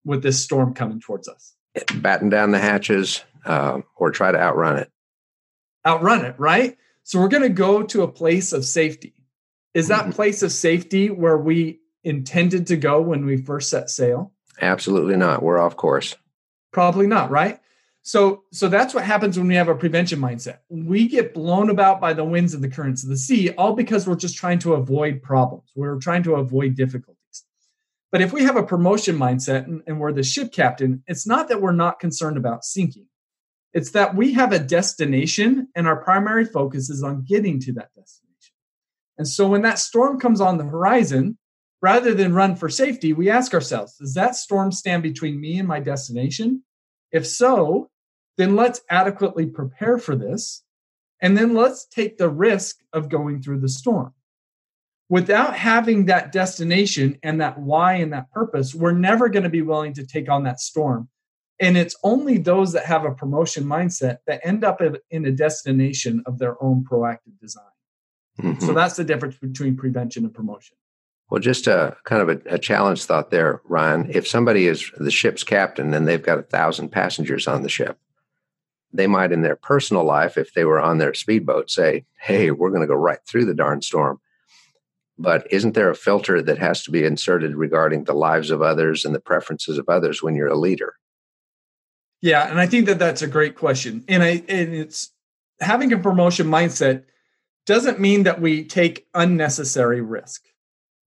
with 0.06 0.24
this 0.24 0.44
storm 0.44 0.74
coming 0.74 1.00
towards 1.00 1.28
us? 1.28 1.56
Batten 1.96 2.30
down 2.30 2.52
the 2.52 2.60
hatches 2.60 3.24
uh, 3.46 3.82
or 3.96 4.12
try 4.12 4.32
to 4.32 4.40
outrun 4.40 4.78
it. 4.78 4.92
Outrun 5.86 6.26
it, 6.26 6.36
right? 6.38 6.78
So 7.04 7.20
we're 7.20 7.28
going 7.28 7.44
to 7.44 7.50
go 7.50 7.84
to 7.84 8.04
a 8.04 8.08
place 8.08 8.54
of 8.54 8.64
safety. 8.64 9.14
Is 9.74 9.88
that 9.88 10.04
mm-hmm. 10.04 10.12
place 10.12 10.44
of 10.44 10.52
safety 10.52 11.10
where 11.10 11.38
we 11.38 11.80
intended 12.04 12.68
to 12.68 12.78
go 12.78 13.02
when 13.02 13.26
we 13.26 13.38
first 13.38 13.70
set 13.70 13.90
sail? 13.90 14.32
Absolutely 14.62 15.18
not. 15.18 15.42
We're 15.42 15.60
off 15.60 15.76
course. 15.76 16.16
Probably 16.72 17.08
not, 17.08 17.32
right? 17.32 17.60
So, 18.06 18.44
so 18.52 18.68
that's 18.68 18.94
what 18.94 19.06
happens 19.06 19.38
when 19.38 19.48
we 19.48 19.56
have 19.56 19.70
a 19.70 19.76
prevention 19.76 20.20
mindset. 20.20 20.58
We 20.70 21.08
get 21.08 21.34
blown 21.34 21.70
about 21.70 22.02
by 22.02 22.12
the 22.12 22.26
winds 22.26 22.54
and 22.54 22.62
the 22.62 22.70
currents 22.70 23.02
of 23.04 23.10
the 23.10 23.18
sea, 23.18 23.52
all 23.52 23.74
because 23.74 24.06
we're 24.06 24.16
just 24.16 24.36
trying 24.36 24.60
to 24.60 24.74
avoid 24.74 25.22
problems. 25.24 25.72
We're 25.74 26.00
trying 26.00 26.24
to 26.24 26.36
avoid 26.36 26.76
difficulties. 26.76 27.18
But 28.12 28.20
if 28.20 28.34
we 28.34 28.44
have 28.44 28.58
a 28.58 28.64
promotion 28.64 29.18
mindset 29.18 29.66
and, 29.66 29.82
and 29.88 30.00
we're 30.02 30.12
the 30.12 30.22
ship 30.22 30.52
captain, 30.52 31.02
it's 31.08 31.26
not 31.26 31.48
that 31.48 31.62
we're 31.62 31.72
not 31.72 32.00
concerned 32.00 32.36
about 32.36 32.66
sinking. 32.66 33.08
It's 33.74 33.92
that 33.92 34.16
we 34.16 34.34
have 34.34 34.52
a 34.52 34.60
destination 34.60 35.70
and 35.74 35.88
our 35.88 36.04
primary 36.04 36.46
focus 36.46 36.90
is 36.90 37.04
on 37.04 37.24
getting 37.24 37.60
to 37.62 37.72
that 37.74 37.90
destination. 37.96 38.54
And 39.18 39.28
so 39.28 39.48
when 39.48 39.62
that 39.62 39.80
storm 39.80 40.20
comes 40.20 40.42
on 40.42 40.58
the 40.58 40.66
horizon, 40.66 41.38
rather 41.82 42.14
than 42.14 42.34
run 42.34 42.58
for 42.58 42.68
safety, 42.68 43.14
we 43.14 43.30
ask 43.30 43.54
ourselves, 43.54 43.96
does 43.96 44.14
that 44.16 44.36
storm 44.36 44.74
stand 44.74 45.04
between 45.04 45.40
me 45.40 45.58
and 45.58 45.68
my 45.68 45.80
destination? 45.80 46.64
If 47.12 47.26
so, 47.26 47.90
then 48.38 48.56
let's 48.56 48.82
adequately 48.90 49.46
prepare 49.46 49.98
for 49.98 50.16
this. 50.16 50.64
And 51.22 51.38
then 51.38 51.54
let's 51.54 51.86
take 51.86 52.18
the 52.18 52.30
risk 52.30 52.80
of 52.92 53.10
going 53.10 53.42
through 53.42 53.62
the 53.62 53.70
storm. 53.70 54.14
Without 55.10 55.56
having 55.56 56.06
that 56.06 56.32
destination 56.32 57.18
and 57.24 57.40
that 57.40 57.58
why 57.60 57.94
and 57.94 58.12
that 58.14 58.32
purpose, 58.32 58.74
we're 58.74 58.92
never 58.92 59.30
going 59.30 59.44
to 59.44 59.50
be 59.50 59.62
willing 59.62 59.94
to 59.94 60.06
take 60.06 60.30
on 60.30 60.44
that 60.44 60.60
storm. 60.60 61.08
And 61.60 61.78
it's 61.78 61.96
only 62.04 62.40
those 62.40 62.74
that 62.74 62.86
have 62.86 63.06
a 63.06 63.12
promotion 63.12 63.64
mindset 63.64 64.18
that 64.28 64.42
end 64.44 64.64
up 64.64 64.82
in 65.12 65.26
a 65.26 65.32
destination 65.32 66.24
of 66.26 66.40
their 66.40 66.62
own 66.62 66.84
proactive 66.84 67.40
design. 67.40 67.64
Mm-hmm. 68.42 68.66
So 68.66 68.74
that's 68.74 68.96
the 68.96 69.04
difference 69.04 69.38
between 69.38 69.78
prevention 69.78 70.26
and 70.26 70.34
promotion. 70.34 70.76
Well, 71.30 71.40
just 71.40 71.68
a 71.68 71.96
kind 72.04 72.22
of 72.22 72.30
a, 72.30 72.56
a, 72.56 72.60
challenge 72.60 73.06
thought 73.06 73.32
there, 73.32 73.62
Ryan. 73.66 74.10
If 74.10 74.28
somebody 74.28 74.68
is 74.68 74.92
the 74.98 75.12
ship's 75.12 75.44
captain 75.44 75.94
and 75.94 76.08
they've 76.08 76.22
got 76.22 76.40
a 76.40 76.44
thousand 76.44 76.90
passengers 76.90 77.48
on 77.48 77.64
the 77.64 77.70
ship, 77.70 77.98
they 78.94 79.08
might 79.08 79.32
in 79.32 79.42
their 79.42 79.56
personal 79.56 80.04
life, 80.04 80.38
if 80.38 80.54
they 80.54 80.66
were 80.66 80.80
on 80.80 81.00
their 81.00 81.14
speedboat, 81.14 81.72
say, 81.72 82.06
Hey, 82.20 82.52
we're 82.52 82.70
going 82.70 82.82
to 82.82 82.88
go 82.88 82.96
right 82.96 83.20
through 83.28 83.46
the 83.46 83.54
darn 83.54 83.82
storm. 83.82 84.20
But 85.18 85.48
isn't 85.52 85.74
there 85.74 85.90
a 85.90 85.96
filter 85.96 86.42
that 86.42 86.58
has 86.58 86.84
to 86.84 86.92
be 86.92 87.04
inserted 87.04 87.56
regarding 87.56 88.04
the 88.04 88.14
lives 88.14 88.50
of 88.50 88.62
others 88.62 89.06
and 89.06 89.14
the 89.14 89.20
preferences 89.20 89.78
of 89.78 89.90
others 89.90 90.24
when 90.24 90.36
you're 90.36 90.48
a 90.48 90.58
leader? 90.58 90.96
Yeah, 92.22 92.50
and 92.50 92.60
I 92.60 92.68
think 92.68 92.86
that 92.86 93.00
that's 93.00 93.22
a 93.22 93.28
great 93.28 93.56
question. 93.56 94.06
And 94.08 94.24
I 94.24 94.44
and 94.48 94.74
it's 94.74 95.12
having 95.60 95.92
a 95.92 95.98
promotion 95.98 96.48
mindset 96.48 97.04
doesn't 97.66 98.00
mean 98.00 98.24
that 98.24 98.42
we 98.42 98.64
take 98.64 99.08
unnecessary 99.14 100.02
risk. 100.02 100.44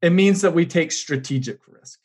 It 0.03 0.11
means 0.11 0.43
that 0.43 0.55
we 0.55 0.67
take 0.67 0.93
strategic 0.93 1.61
risk. 1.67 2.01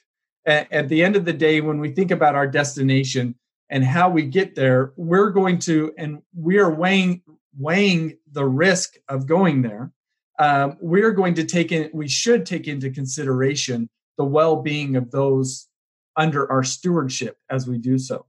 At, 0.46 0.72
at 0.72 0.90
the 0.90 1.04
end 1.04 1.16
of 1.16 1.26
the 1.26 1.34
day, 1.34 1.62
when 1.62 1.80
we 1.80 1.92
think 1.92 2.10
about 2.10 2.36
our 2.36 2.48
destination, 2.48 3.36
and 3.72 3.86
how 3.86 4.10
we 4.10 4.24
get 4.24 4.54
there, 4.54 4.92
we're 4.98 5.30
going 5.32 5.58
to, 5.60 5.94
and 5.98 6.22
we 6.36 6.60
are 6.60 6.70
weighing 6.70 7.24
weighing 7.58 8.18
the 8.32 8.46
risk 8.46 8.96
of 9.10 9.28
going 9.28 9.62
there. 9.62 9.92
Um, 10.40 10.78
we're 10.80 11.12
going 11.12 11.34
to 11.36 11.44
take 11.44 11.72
in, 11.72 11.90
we 11.94 12.08
should 12.08 12.46
take 12.46 12.68
into 12.68 12.90
consideration 12.90 13.90
the 14.18 14.24
well-being 14.24 14.96
of 14.96 15.12
those 15.12 15.68
under 16.16 16.50
our 16.52 16.64
stewardship 16.64 17.38
as 17.50 17.68
we 17.68 17.78
do 17.78 17.98
so. 17.98 18.26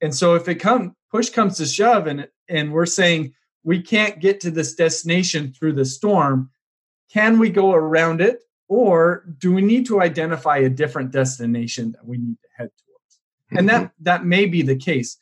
And 0.00 0.14
so, 0.14 0.34
if 0.34 0.48
it 0.48 0.56
come 0.56 0.96
push 1.10 1.30
comes 1.30 1.56
to 1.58 1.66
shove, 1.66 2.06
and 2.06 2.28
and 2.48 2.72
we're 2.72 2.86
saying 2.86 3.34
we 3.62 3.82
can't 3.82 4.20
get 4.20 4.40
to 4.40 4.50
this 4.50 4.74
destination 4.74 5.52
through 5.52 5.74
the 5.74 5.84
storm, 5.84 6.50
can 7.12 7.38
we 7.38 7.50
go 7.50 7.72
around 7.72 8.20
it, 8.20 8.42
or 8.68 9.26
do 9.38 9.52
we 9.52 9.62
need 9.62 9.86
to 9.86 10.00
identify 10.00 10.58
a 10.58 10.70
different 10.70 11.12
destination 11.12 11.92
that 11.92 12.06
we 12.06 12.16
need 12.16 12.36
to 12.42 12.48
head 12.56 12.70
to? 12.78 12.89
And 13.52 13.68
that 13.68 13.82
mm-hmm. 13.82 14.04
that 14.04 14.24
may 14.24 14.46
be 14.46 14.62
the 14.62 14.76
case 14.76 15.16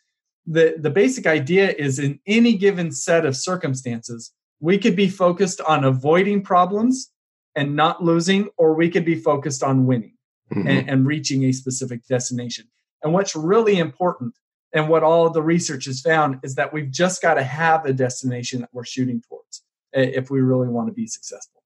the 0.46 0.74
the 0.78 0.90
basic 0.90 1.26
idea 1.26 1.72
is 1.72 1.98
in 1.98 2.18
any 2.26 2.54
given 2.54 2.90
set 2.90 3.26
of 3.26 3.36
circumstances 3.36 4.32
we 4.60 4.78
could 4.78 4.96
be 4.96 5.08
focused 5.08 5.60
on 5.62 5.84
avoiding 5.84 6.42
problems 6.42 7.10
and 7.54 7.76
not 7.76 8.02
losing 8.02 8.48
or 8.56 8.74
we 8.74 8.90
could 8.90 9.04
be 9.04 9.14
focused 9.14 9.62
on 9.62 9.86
winning 9.86 10.14
mm-hmm. 10.52 10.66
and, 10.66 10.88
and 10.88 11.06
reaching 11.06 11.44
a 11.44 11.52
specific 11.52 12.06
destination. 12.06 12.66
And 13.02 13.12
what's 13.12 13.36
really 13.36 13.78
important 13.78 14.34
and 14.72 14.88
what 14.88 15.02
all 15.02 15.30
the 15.30 15.42
research 15.42 15.86
has 15.86 16.00
found 16.00 16.40
is 16.42 16.56
that 16.56 16.72
we've 16.72 16.90
just 16.90 17.22
got 17.22 17.34
to 17.34 17.42
have 17.42 17.84
a 17.84 17.92
destination 17.92 18.60
that 18.60 18.70
we're 18.72 18.84
shooting 18.84 19.22
towards 19.28 19.62
if 19.92 20.30
we 20.30 20.40
really 20.40 20.68
want 20.68 20.88
to 20.88 20.92
be 20.92 21.06
successful. 21.06 21.62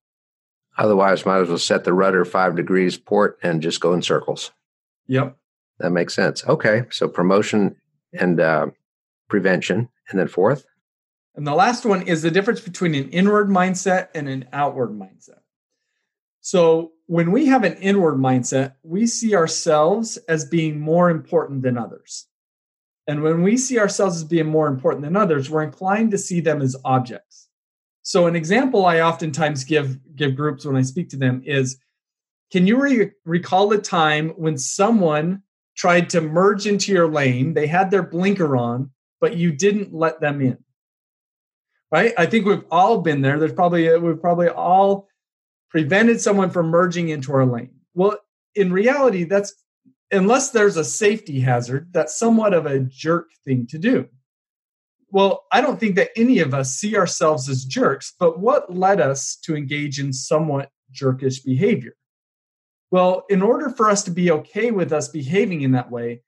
Otherwise, 0.78 1.26
might 1.26 1.40
as 1.40 1.49
well 1.49 1.59
set 1.59 1.85
the 1.85 1.92
rudder 1.92 2.25
five 2.25 2.57
degrees 2.57 2.97
port 2.97 3.38
and 3.42 3.61
just 3.61 3.81
go 3.81 3.92
in 3.92 4.00
circles. 4.00 4.52
Yep. 5.09 5.37
That 5.83 5.91
makes 5.91 6.15
sense. 6.15 6.45
Okay. 6.47 6.85
So 6.91 7.09
promotion 7.09 7.77
and 8.12 8.41
uh, 8.41 8.67
prevention. 9.29 9.89
And 10.09 10.19
then 10.19 10.29
fourth? 10.29 10.65
And 11.35 11.47
the 11.47 11.55
last 11.55 11.85
one 11.85 12.03
is 12.03 12.23
the 12.23 12.31
difference 12.31 12.61
between 12.61 12.95
an 12.95 13.09
inward 13.11 13.49
mindset 13.49 14.09
and 14.15 14.29
an 14.29 14.49
outward 14.53 14.91
mindset. 14.91 15.41
So 16.41 16.93
when 17.07 17.33
we 17.33 17.47
have 17.47 17.65
an 17.65 17.75
inward 17.75 18.17
mindset, 18.17 18.75
we 18.83 19.07
see 19.07 19.35
ourselves 19.35 20.19
as 20.29 20.45
being 20.45 20.79
more 20.79 21.11
important 21.11 21.62
than 21.62 21.79
others. 21.79 22.27
And 23.07 23.23
when 23.23 23.43
we 23.43 23.57
see 23.57 23.79
ourselves 23.79 24.17
as 24.17 24.25
being 24.25 24.47
more 24.47 24.69
important 24.69 25.05
than 25.05 25.17
others, 25.17 25.51
we're 25.51 25.62
inclined 25.62 26.12
to 26.12 26.19
see 26.19 26.41
them 26.41 26.62
as 26.62 26.77
objects. 26.85 27.49
So 28.03 28.27
an 28.27 28.37
example 28.37 28.87
I 28.87 29.01
oftentimes 29.01 29.65
give 29.65 29.99
give 30.15 30.37
groups 30.37 30.65
when 30.65 30.77
I 30.77 30.83
speak 30.83 31.09
to 31.11 31.17
them 31.17 31.43
is 31.45 31.79
can 32.53 32.67
you 32.67 32.81
re- 32.81 33.11
recall 33.25 33.73
a 33.73 33.79
time 33.79 34.31
when 34.31 34.59
someone 34.59 35.43
tried 35.76 36.11
to 36.11 36.21
merge 36.21 36.67
into 36.67 36.93
your 36.93 37.09
lane, 37.09 37.55
they 37.55 37.67
had 37.67 37.91
their 37.91 38.02
blinker 38.02 38.57
on, 38.57 38.91
but 39.21 39.37
you 39.37 39.52
didn't 39.52 39.95
let 39.95 40.21
them 40.21 40.41
in? 40.41 40.59
Right? 41.91 42.12
I 42.17 42.26
think 42.26 42.47
we've 42.47 42.64
all 42.71 43.00
been 43.00 43.21
there. 43.21 43.38
There's 43.38 43.52
probably 43.52 43.99
we've 43.99 44.21
probably 44.21 44.49
all 44.49 45.09
prevented 45.71 46.21
someone 46.21 46.50
from 46.50 46.67
merging 46.67 47.09
into 47.09 47.33
our 47.33 47.47
lane. 47.47 47.75
Well, 47.95 48.19
in 48.55 48.73
reality, 48.73 49.25
that's 49.25 49.55
unless 50.11 50.50
there's 50.50 50.76
a 50.76 50.85
safety 50.85 51.41
hazard, 51.41 51.88
that's 51.93 52.19
somewhat 52.19 52.55
of 52.55 52.67
a 52.67 52.81
jerk 52.81 53.29
thing 53.45 53.67
to 53.69 53.79
do. 53.79 54.09
Well, 55.11 55.45
I 55.52 55.61
don't 55.61 55.79
think 55.79 55.97
that 55.97 56.11
any 56.17 56.38
of 56.38 56.55
us 56.55 56.75
see 56.75 56.97
ourselves 56.97 57.49
as 57.49 57.64
jerks, 57.64 58.14
but 58.19 58.41
what 58.41 58.75
led 58.75 59.00
us 59.00 59.37
to 59.45 59.55
engage 59.55 60.00
in 60.00 60.12
somewhat 60.12 60.71
jerkish 60.93 61.45
behavior? 61.45 61.95
Well, 62.93 63.25
in 63.31 63.43
order 63.43 63.71
for 63.71 63.91
us 63.91 64.05
to 64.05 64.11
be 64.11 64.31
okay 64.31 64.71
with 64.71 64.93
us 64.93 65.09
behaving 65.09 65.63
in 65.63 65.73
that 65.73 65.91
way, 65.91 66.23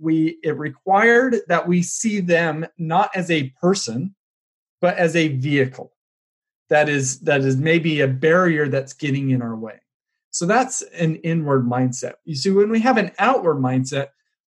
we 0.00 0.38
it 0.42 0.58
required 0.58 1.36
that 1.46 1.68
we 1.68 1.82
see 1.82 2.18
them 2.18 2.66
not 2.78 3.10
as 3.14 3.30
a 3.30 3.50
person, 3.60 4.16
but 4.80 4.96
as 4.96 5.14
a 5.14 5.28
vehicle 5.28 5.92
that 6.68 6.88
is 6.88 7.20
that 7.20 7.42
is 7.42 7.56
maybe 7.56 8.00
a 8.00 8.08
barrier 8.08 8.68
that's 8.68 8.92
getting 8.92 9.30
in 9.30 9.42
our 9.42 9.54
way. 9.54 9.80
So 10.30 10.46
that's 10.46 10.82
an 10.98 11.16
inward 11.16 11.66
mindset. 11.66 12.14
You 12.24 12.34
see, 12.34 12.50
when 12.50 12.70
we 12.70 12.80
have 12.80 12.96
an 12.96 13.12
outward 13.18 13.56
mindset, 13.56 14.08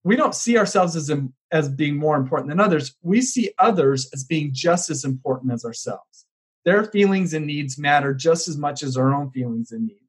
we 0.02 0.16
don't 0.16 0.34
see 0.34 0.58
ourselves 0.58 0.96
as, 0.96 1.10
as 1.52 1.68
being 1.68 1.96
more 1.96 2.16
important 2.16 2.48
than 2.48 2.60
others. 2.60 2.94
We 3.02 3.22
see 3.22 3.52
others 3.58 4.08
as 4.12 4.24
being 4.24 4.50
just 4.52 4.90
as 4.90 5.04
important 5.04 5.52
as 5.52 5.64
ourselves. 5.64 6.26
Their 6.64 6.84
feelings 6.84 7.32
and 7.32 7.46
needs 7.46 7.78
matter 7.78 8.12
just 8.12 8.48
as 8.48 8.56
much 8.58 8.82
as 8.82 8.96
our 8.96 9.14
own 9.14 9.30
feelings 9.30 9.72
and 9.72 9.86
needs. 9.86 9.99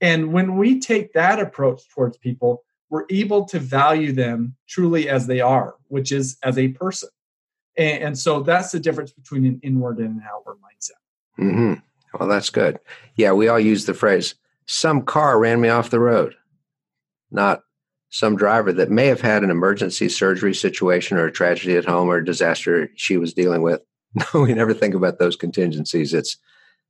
And 0.00 0.32
when 0.32 0.56
we 0.56 0.80
take 0.80 1.12
that 1.12 1.40
approach 1.40 1.88
towards 1.88 2.16
people, 2.16 2.64
we're 2.90 3.04
able 3.10 3.44
to 3.46 3.58
value 3.58 4.12
them 4.12 4.56
truly 4.66 5.08
as 5.08 5.26
they 5.26 5.40
are, 5.40 5.74
which 5.88 6.12
is 6.12 6.38
as 6.42 6.56
a 6.56 6.68
person. 6.68 7.08
And, 7.76 8.02
and 8.02 8.18
so 8.18 8.40
that's 8.40 8.72
the 8.72 8.80
difference 8.80 9.12
between 9.12 9.44
an 9.44 9.60
inward 9.62 9.98
and 9.98 10.16
an 10.16 10.22
outward 10.32 10.56
mindset. 10.56 11.42
Mm-hmm. 11.42 11.74
Well, 12.18 12.28
that's 12.28 12.50
good. 12.50 12.78
Yeah, 13.16 13.32
we 13.32 13.48
all 13.48 13.60
use 13.60 13.84
the 13.84 13.94
phrase, 13.94 14.34
some 14.66 15.02
car 15.02 15.38
ran 15.38 15.60
me 15.60 15.68
off 15.68 15.90
the 15.90 16.00
road, 16.00 16.34
not 17.30 17.62
some 18.10 18.36
driver 18.36 18.72
that 18.72 18.90
may 18.90 19.06
have 19.06 19.20
had 19.20 19.44
an 19.44 19.50
emergency 19.50 20.08
surgery 20.08 20.54
situation 20.54 21.18
or 21.18 21.26
a 21.26 21.32
tragedy 21.32 21.76
at 21.76 21.84
home 21.84 22.08
or 22.08 22.16
a 22.16 22.24
disaster 22.24 22.90
she 22.96 23.16
was 23.16 23.34
dealing 23.34 23.62
with. 23.62 23.82
No, 24.34 24.40
we 24.40 24.54
never 24.54 24.72
think 24.72 24.94
about 24.94 25.18
those 25.18 25.36
contingencies. 25.36 26.14
It's 26.14 26.38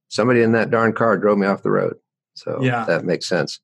somebody 0.07 0.41
in 0.41 0.53
that 0.53 0.71
darn 0.71 0.93
car 0.93 1.19
drove 1.19 1.37
me 1.37 1.49
off 1.49 1.65
the 1.65 1.71
road. 1.71 1.97
So 2.39 2.63
yeah. 2.63 2.85
that 2.85 3.05
makes 3.05 3.27
sense. 3.29 3.61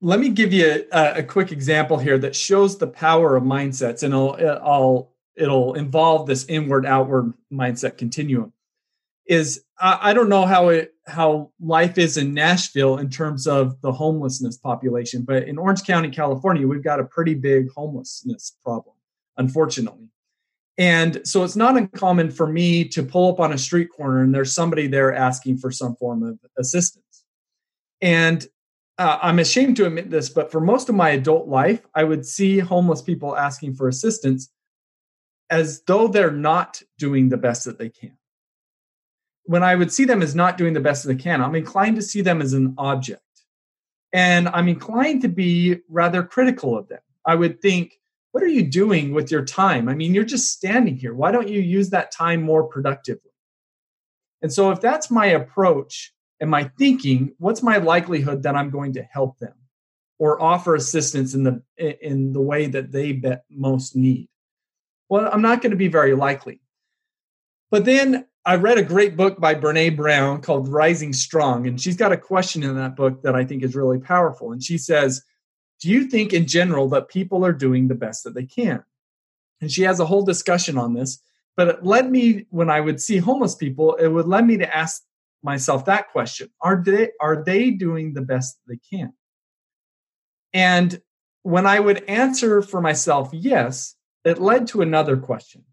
Let 0.00 0.20
me 0.20 0.28
give 0.28 0.52
you 0.52 0.86
a, 0.92 1.18
a 1.18 1.22
quick 1.22 1.52
example 1.52 1.98
here 1.98 2.18
that 2.18 2.36
shows 2.36 2.78
the 2.78 2.86
power 2.86 3.36
of 3.36 3.44
mindsets, 3.44 4.02
and 4.02 4.12
I'll, 4.12 4.32
uh, 4.32 4.36
it'll, 4.36 5.12
it'll 5.36 5.74
involve 5.74 6.26
this 6.26 6.44
inward 6.46 6.84
outward 6.84 7.32
mindset 7.52 7.96
continuum 7.96 8.52
is 9.26 9.62
I, 9.78 10.10
I 10.10 10.12
don't 10.12 10.28
know 10.28 10.46
how 10.46 10.68
it 10.68 10.92
how 11.06 11.50
life 11.60 11.98
is 11.98 12.16
in 12.16 12.32
Nashville 12.32 12.96
in 12.96 13.10
terms 13.10 13.46
of 13.46 13.80
the 13.82 13.92
homelessness 13.92 14.56
population, 14.56 15.22
but 15.22 15.46
in 15.46 15.58
Orange 15.58 15.84
County, 15.84 16.08
California, 16.08 16.66
we've 16.66 16.82
got 16.82 16.98
a 16.98 17.04
pretty 17.04 17.34
big 17.34 17.68
homelessness 17.76 18.56
problem, 18.64 18.96
unfortunately. 19.36 20.08
And 20.78 21.20
so 21.24 21.44
it's 21.44 21.56
not 21.56 21.76
uncommon 21.76 22.30
for 22.30 22.46
me 22.46 22.88
to 22.88 23.02
pull 23.02 23.30
up 23.30 23.38
on 23.38 23.52
a 23.52 23.58
street 23.58 23.88
corner 23.94 24.22
and 24.22 24.34
there's 24.34 24.52
somebody 24.52 24.86
there 24.86 25.14
asking 25.14 25.58
for 25.58 25.70
some 25.70 25.94
form 25.96 26.22
of 26.22 26.38
assistance. 26.58 27.13
And 28.04 28.46
uh, 28.98 29.18
I'm 29.20 29.40
ashamed 29.40 29.76
to 29.78 29.86
admit 29.86 30.10
this, 30.10 30.28
but 30.28 30.52
for 30.52 30.60
most 30.60 30.88
of 30.88 30.94
my 30.94 31.10
adult 31.10 31.48
life, 31.48 31.84
I 31.96 32.04
would 32.04 32.24
see 32.24 32.60
homeless 32.60 33.02
people 33.02 33.36
asking 33.36 33.74
for 33.74 33.88
assistance 33.88 34.52
as 35.50 35.82
though 35.86 36.06
they're 36.06 36.30
not 36.30 36.80
doing 36.98 37.28
the 37.28 37.36
best 37.36 37.64
that 37.64 37.78
they 37.78 37.88
can 37.88 38.16
when 39.44 39.62
I 39.62 39.74
would 39.74 39.92
see 39.92 40.04
them 40.04 40.22
as 40.22 40.34
not 40.34 40.56
doing 40.56 40.72
the 40.72 40.80
best 40.80 41.04
that 41.04 41.08
they 41.14 41.22
can, 41.22 41.42
I'm 41.42 41.54
inclined 41.54 41.96
to 41.96 42.02
see 42.02 42.22
them 42.22 42.40
as 42.40 42.52
an 42.52 42.74
object. 42.78 43.20
And 44.12 44.48
I'm 44.48 44.68
inclined 44.68 45.22
to 45.22 45.28
be 45.28 45.80
rather 45.88 46.22
critical 46.22 46.76
of 46.76 46.88
them. 46.88 47.00
I 47.26 47.34
would 47.34 47.60
think, 47.60 47.98
what 48.32 48.42
are 48.42 48.48
you 48.48 48.62
doing 48.64 49.12
with 49.12 49.30
your 49.30 49.44
time? 49.44 49.88
I 49.88 49.94
mean, 49.94 50.14
you're 50.14 50.24
just 50.24 50.52
standing 50.52 50.96
here. 50.96 51.14
Why 51.14 51.30
don't 51.30 51.48
you 51.48 51.60
use 51.60 51.90
that 51.90 52.10
time 52.10 52.42
more 52.42 52.64
productively? 52.64 53.30
And 54.42 54.52
so, 54.52 54.70
if 54.70 54.80
that's 54.80 55.10
my 55.10 55.26
approach 55.26 56.12
and 56.40 56.50
my 56.50 56.70
thinking, 56.78 57.34
what's 57.38 57.62
my 57.62 57.78
likelihood 57.78 58.42
that 58.42 58.56
I'm 58.56 58.70
going 58.70 58.92
to 58.94 59.02
help 59.02 59.38
them 59.38 59.54
or 60.18 60.40
offer 60.40 60.74
assistance 60.74 61.34
in 61.34 61.44
the 61.44 61.62
in 61.78 62.32
the 62.32 62.40
way 62.40 62.66
that 62.66 62.92
they 62.92 63.20
most 63.50 63.96
need? 63.96 64.28
Well, 65.08 65.28
I'm 65.32 65.42
not 65.42 65.62
going 65.62 65.70
to 65.70 65.76
be 65.76 65.88
very 65.88 66.14
likely. 66.14 66.60
But 67.70 67.84
then 67.84 68.26
I 68.46 68.56
read 68.56 68.78
a 68.78 68.82
great 68.82 69.16
book 69.16 69.40
by 69.40 69.54
Brene 69.54 69.96
Brown 69.96 70.42
called 70.42 70.68
Rising 70.68 71.12
Strong, 71.12 71.66
and 71.66 71.80
she's 71.80 71.96
got 71.96 72.12
a 72.12 72.16
question 72.16 72.62
in 72.62 72.76
that 72.76 72.96
book 72.96 73.22
that 73.22 73.34
I 73.34 73.44
think 73.44 73.62
is 73.62 73.74
really 73.74 73.98
powerful. 73.98 74.52
And 74.52 74.62
she 74.62 74.76
says, 74.76 75.22
Do 75.80 75.88
you 75.88 76.04
think 76.04 76.32
in 76.32 76.46
general 76.46 76.88
that 76.90 77.08
people 77.08 77.44
are 77.44 77.52
doing 77.52 77.88
the 77.88 77.94
best 77.94 78.24
that 78.24 78.34
they 78.34 78.44
can? 78.44 78.84
And 79.60 79.72
she 79.72 79.82
has 79.82 79.98
a 79.98 80.06
whole 80.06 80.24
discussion 80.24 80.76
on 80.76 80.94
this. 80.94 81.20
But 81.56 81.68
it 81.68 81.84
led 81.84 82.10
me, 82.10 82.46
when 82.50 82.68
I 82.68 82.80
would 82.80 83.00
see 83.00 83.18
homeless 83.18 83.54
people, 83.54 83.94
it 83.94 84.08
would 84.08 84.26
lead 84.26 84.46
me 84.46 84.56
to 84.58 84.76
ask 84.76 85.02
myself 85.44 85.84
that 85.84 86.10
question 86.10 86.48
Are 86.60 86.82
they, 86.84 87.10
are 87.20 87.44
they 87.44 87.70
doing 87.70 88.14
the 88.14 88.22
best 88.22 88.58
they 88.66 88.78
can? 88.90 89.12
And 90.52 91.00
when 91.42 91.66
I 91.66 91.78
would 91.78 92.04
answer 92.04 92.62
for 92.62 92.80
myself, 92.80 93.30
yes, 93.32 93.94
it 94.24 94.40
led 94.40 94.66
to 94.68 94.82
another 94.82 95.16
question, 95.16 95.64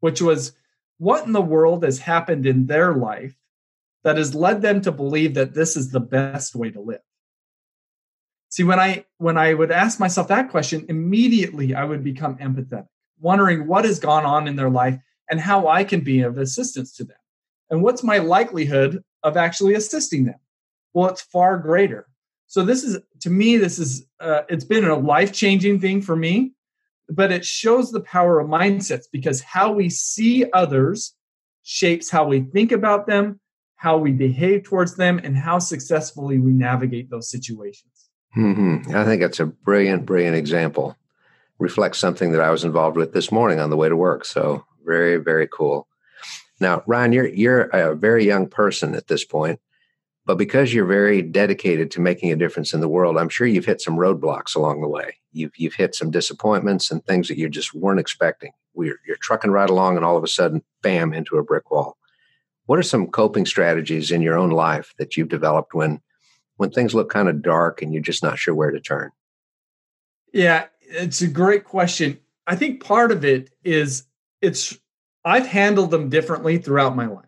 which 0.00 0.22
was, 0.22 0.52
what 0.98 1.26
in 1.26 1.32
the 1.32 1.40
world 1.40 1.82
has 1.82 1.98
happened 1.98 2.46
in 2.46 2.66
their 2.66 2.94
life 2.94 3.34
that 4.04 4.16
has 4.16 4.34
led 4.34 4.62
them 4.62 4.80
to 4.82 4.92
believe 4.92 5.34
that 5.34 5.54
this 5.54 5.76
is 5.76 5.90
the 5.90 6.00
best 6.00 6.54
way 6.54 6.70
to 6.70 6.80
live 6.80 7.00
see 8.50 8.62
when 8.62 8.78
i 8.78 9.04
when 9.18 9.38
i 9.38 9.52
would 9.54 9.70
ask 9.70 9.98
myself 9.98 10.28
that 10.28 10.50
question 10.50 10.84
immediately 10.88 11.74
i 11.74 11.84
would 11.84 12.04
become 12.04 12.36
empathetic 12.38 12.86
wondering 13.18 13.66
what 13.66 13.84
has 13.84 13.98
gone 13.98 14.24
on 14.24 14.46
in 14.46 14.56
their 14.56 14.70
life 14.70 14.98
and 15.30 15.40
how 15.40 15.68
i 15.68 15.82
can 15.82 16.00
be 16.00 16.20
of 16.20 16.38
assistance 16.38 16.92
to 16.92 17.04
them 17.04 17.16
and 17.70 17.82
what's 17.82 18.02
my 18.02 18.18
likelihood 18.18 19.02
of 19.22 19.36
actually 19.36 19.74
assisting 19.74 20.24
them 20.24 20.38
well 20.92 21.08
it's 21.08 21.22
far 21.22 21.58
greater 21.58 22.06
so 22.46 22.62
this 22.62 22.82
is 22.82 22.98
to 23.20 23.30
me 23.30 23.56
this 23.56 23.78
is 23.78 24.06
uh, 24.20 24.42
it's 24.48 24.64
been 24.64 24.84
a 24.84 24.96
life 24.96 25.32
changing 25.32 25.80
thing 25.80 26.02
for 26.02 26.16
me 26.16 26.52
but 27.10 27.32
it 27.32 27.44
shows 27.44 27.90
the 27.90 28.00
power 28.00 28.38
of 28.38 28.48
mindsets 28.48 29.06
because 29.10 29.40
how 29.40 29.72
we 29.72 29.90
see 29.90 30.44
others 30.52 31.14
shapes 31.62 32.10
how 32.10 32.24
we 32.24 32.40
think 32.40 32.72
about 32.72 33.06
them, 33.06 33.40
how 33.76 33.98
we 33.98 34.12
behave 34.12 34.64
towards 34.64 34.96
them, 34.96 35.20
and 35.22 35.36
how 35.36 35.58
successfully 35.58 36.38
we 36.38 36.52
navigate 36.52 37.10
those 37.10 37.30
situations. 37.30 38.10
Mm-hmm. 38.36 38.94
I 38.94 39.04
think 39.04 39.20
that's 39.20 39.40
a 39.40 39.46
brilliant, 39.46 40.06
brilliant 40.06 40.36
example. 40.36 40.96
Reflects 41.58 41.98
something 41.98 42.32
that 42.32 42.40
I 42.40 42.50
was 42.50 42.64
involved 42.64 42.96
with 42.96 43.12
this 43.12 43.32
morning 43.32 43.58
on 43.60 43.70
the 43.70 43.76
way 43.76 43.88
to 43.88 43.96
work. 43.96 44.24
So 44.24 44.64
very, 44.84 45.16
very 45.16 45.48
cool. 45.48 45.88
Now, 46.60 46.82
Ryan, 46.86 47.12
you're 47.12 47.28
you're 47.28 47.62
a 47.62 47.96
very 47.96 48.24
young 48.24 48.46
person 48.46 48.94
at 48.94 49.08
this 49.08 49.24
point. 49.24 49.60
But 50.26 50.38
because 50.38 50.72
you're 50.72 50.86
very 50.86 51.22
dedicated 51.22 51.90
to 51.90 52.00
making 52.00 52.30
a 52.30 52.36
difference 52.36 52.72
in 52.72 52.80
the 52.80 52.88
world, 52.88 53.16
I'm 53.16 53.30
sure 53.30 53.46
you've 53.46 53.64
hit 53.64 53.80
some 53.80 53.96
roadblocks 53.96 54.54
along 54.54 54.80
the 54.80 54.88
way. 54.88 55.16
You've 55.32 55.52
you've 55.56 55.74
hit 55.74 55.94
some 55.94 56.10
disappointments 56.10 56.90
and 56.90 57.04
things 57.04 57.28
that 57.28 57.38
you 57.38 57.48
just 57.48 57.74
weren't 57.74 58.00
expecting. 58.00 58.52
We're, 58.74 59.00
you're 59.06 59.16
trucking 59.16 59.50
right 59.50 59.68
along, 59.68 59.96
and 59.96 60.04
all 60.04 60.16
of 60.16 60.22
a 60.22 60.28
sudden, 60.28 60.62
bam, 60.82 61.12
into 61.12 61.36
a 61.36 61.42
brick 61.42 61.70
wall. 61.70 61.96
What 62.66 62.78
are 62.78 62.84
some 62.84 63.08
coping 63.08 63.46
strategies 63.46 64.12
in 64.12 64.22
your 64.22 64.38
own 64.38 64.50
life 64.50 64.94
that 64.98 65.16
you've 65.16 65.30
developed 65.30 65.74
when 65.74 66.00
when 66.58 66.70
things 66.70 66.94
look 66.94 67.10
kind 67.10 67.28
of 67.28 67.42
dark 67.42 67.80
and 67.80 67.92
you're 67.92 68.02
just 68.02 68.22
not 68.22 68.38
sure 68.38 68.54
where 68.54 68.70
to 68.70 68.80
turn? 68.80 69.10
Yeah, 70.32 70.66
it's 70.82 71.22
a 71.22 71.28
great 71.28 71.64
question. 71.64 72.20
I 72.46 72.54
think 72.54 72.84
part 72.84 73.10
of 73.10 73.24
it 73.24 73.50
is 73.64 74.04
it's 74.42 74.78
I've 75.24 75.46
handled 75.46 75.90
them 75.90 76.08
differently 76.08 76.58
throughout 76.58 76.96
my 76.96 77.06
life. 77.06 77.24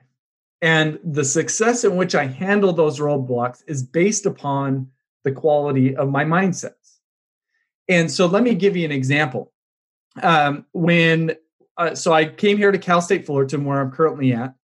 And 0.61 0.99
the 1.05 1.25
success 1.25 1.83
in 1.83 1.97
which 1.97 2.15
I 2.15 2.27
handle 2.27 2.73
those 2.73 3.01
roadblocks 3.01 3.63
is 3.67 3.83
based 3.83 4.27
upon 4.27 4.89
the 5.25 5.33
quality 5.33 5.97
of 5.97 6.09
my 6.09 6.25
mindsets. 6.25 6.99
And 7.89 8.11
so 8.11 8.27
let 8.27 8.45
me 8.45 8.55
give 8.55 8.77
you 8.77 8.85
an 8.85 8.93
example. 8.93 9.53
Um, 10.23 10.67
when 10.73 11.33
uh, 11.77 11.95
so 11.95 12.13
I 12.13 12.27
came 12.27 12.59
here 12.59 12.71
to 12.71 12.79
Cal 12.79 13.01
State 13.01 13.27
Fullerton, 13.27 13.65
where 13.65 13.81
I'm 13.81 13.91
currently 13.91 14.33
at, 14.33 14.55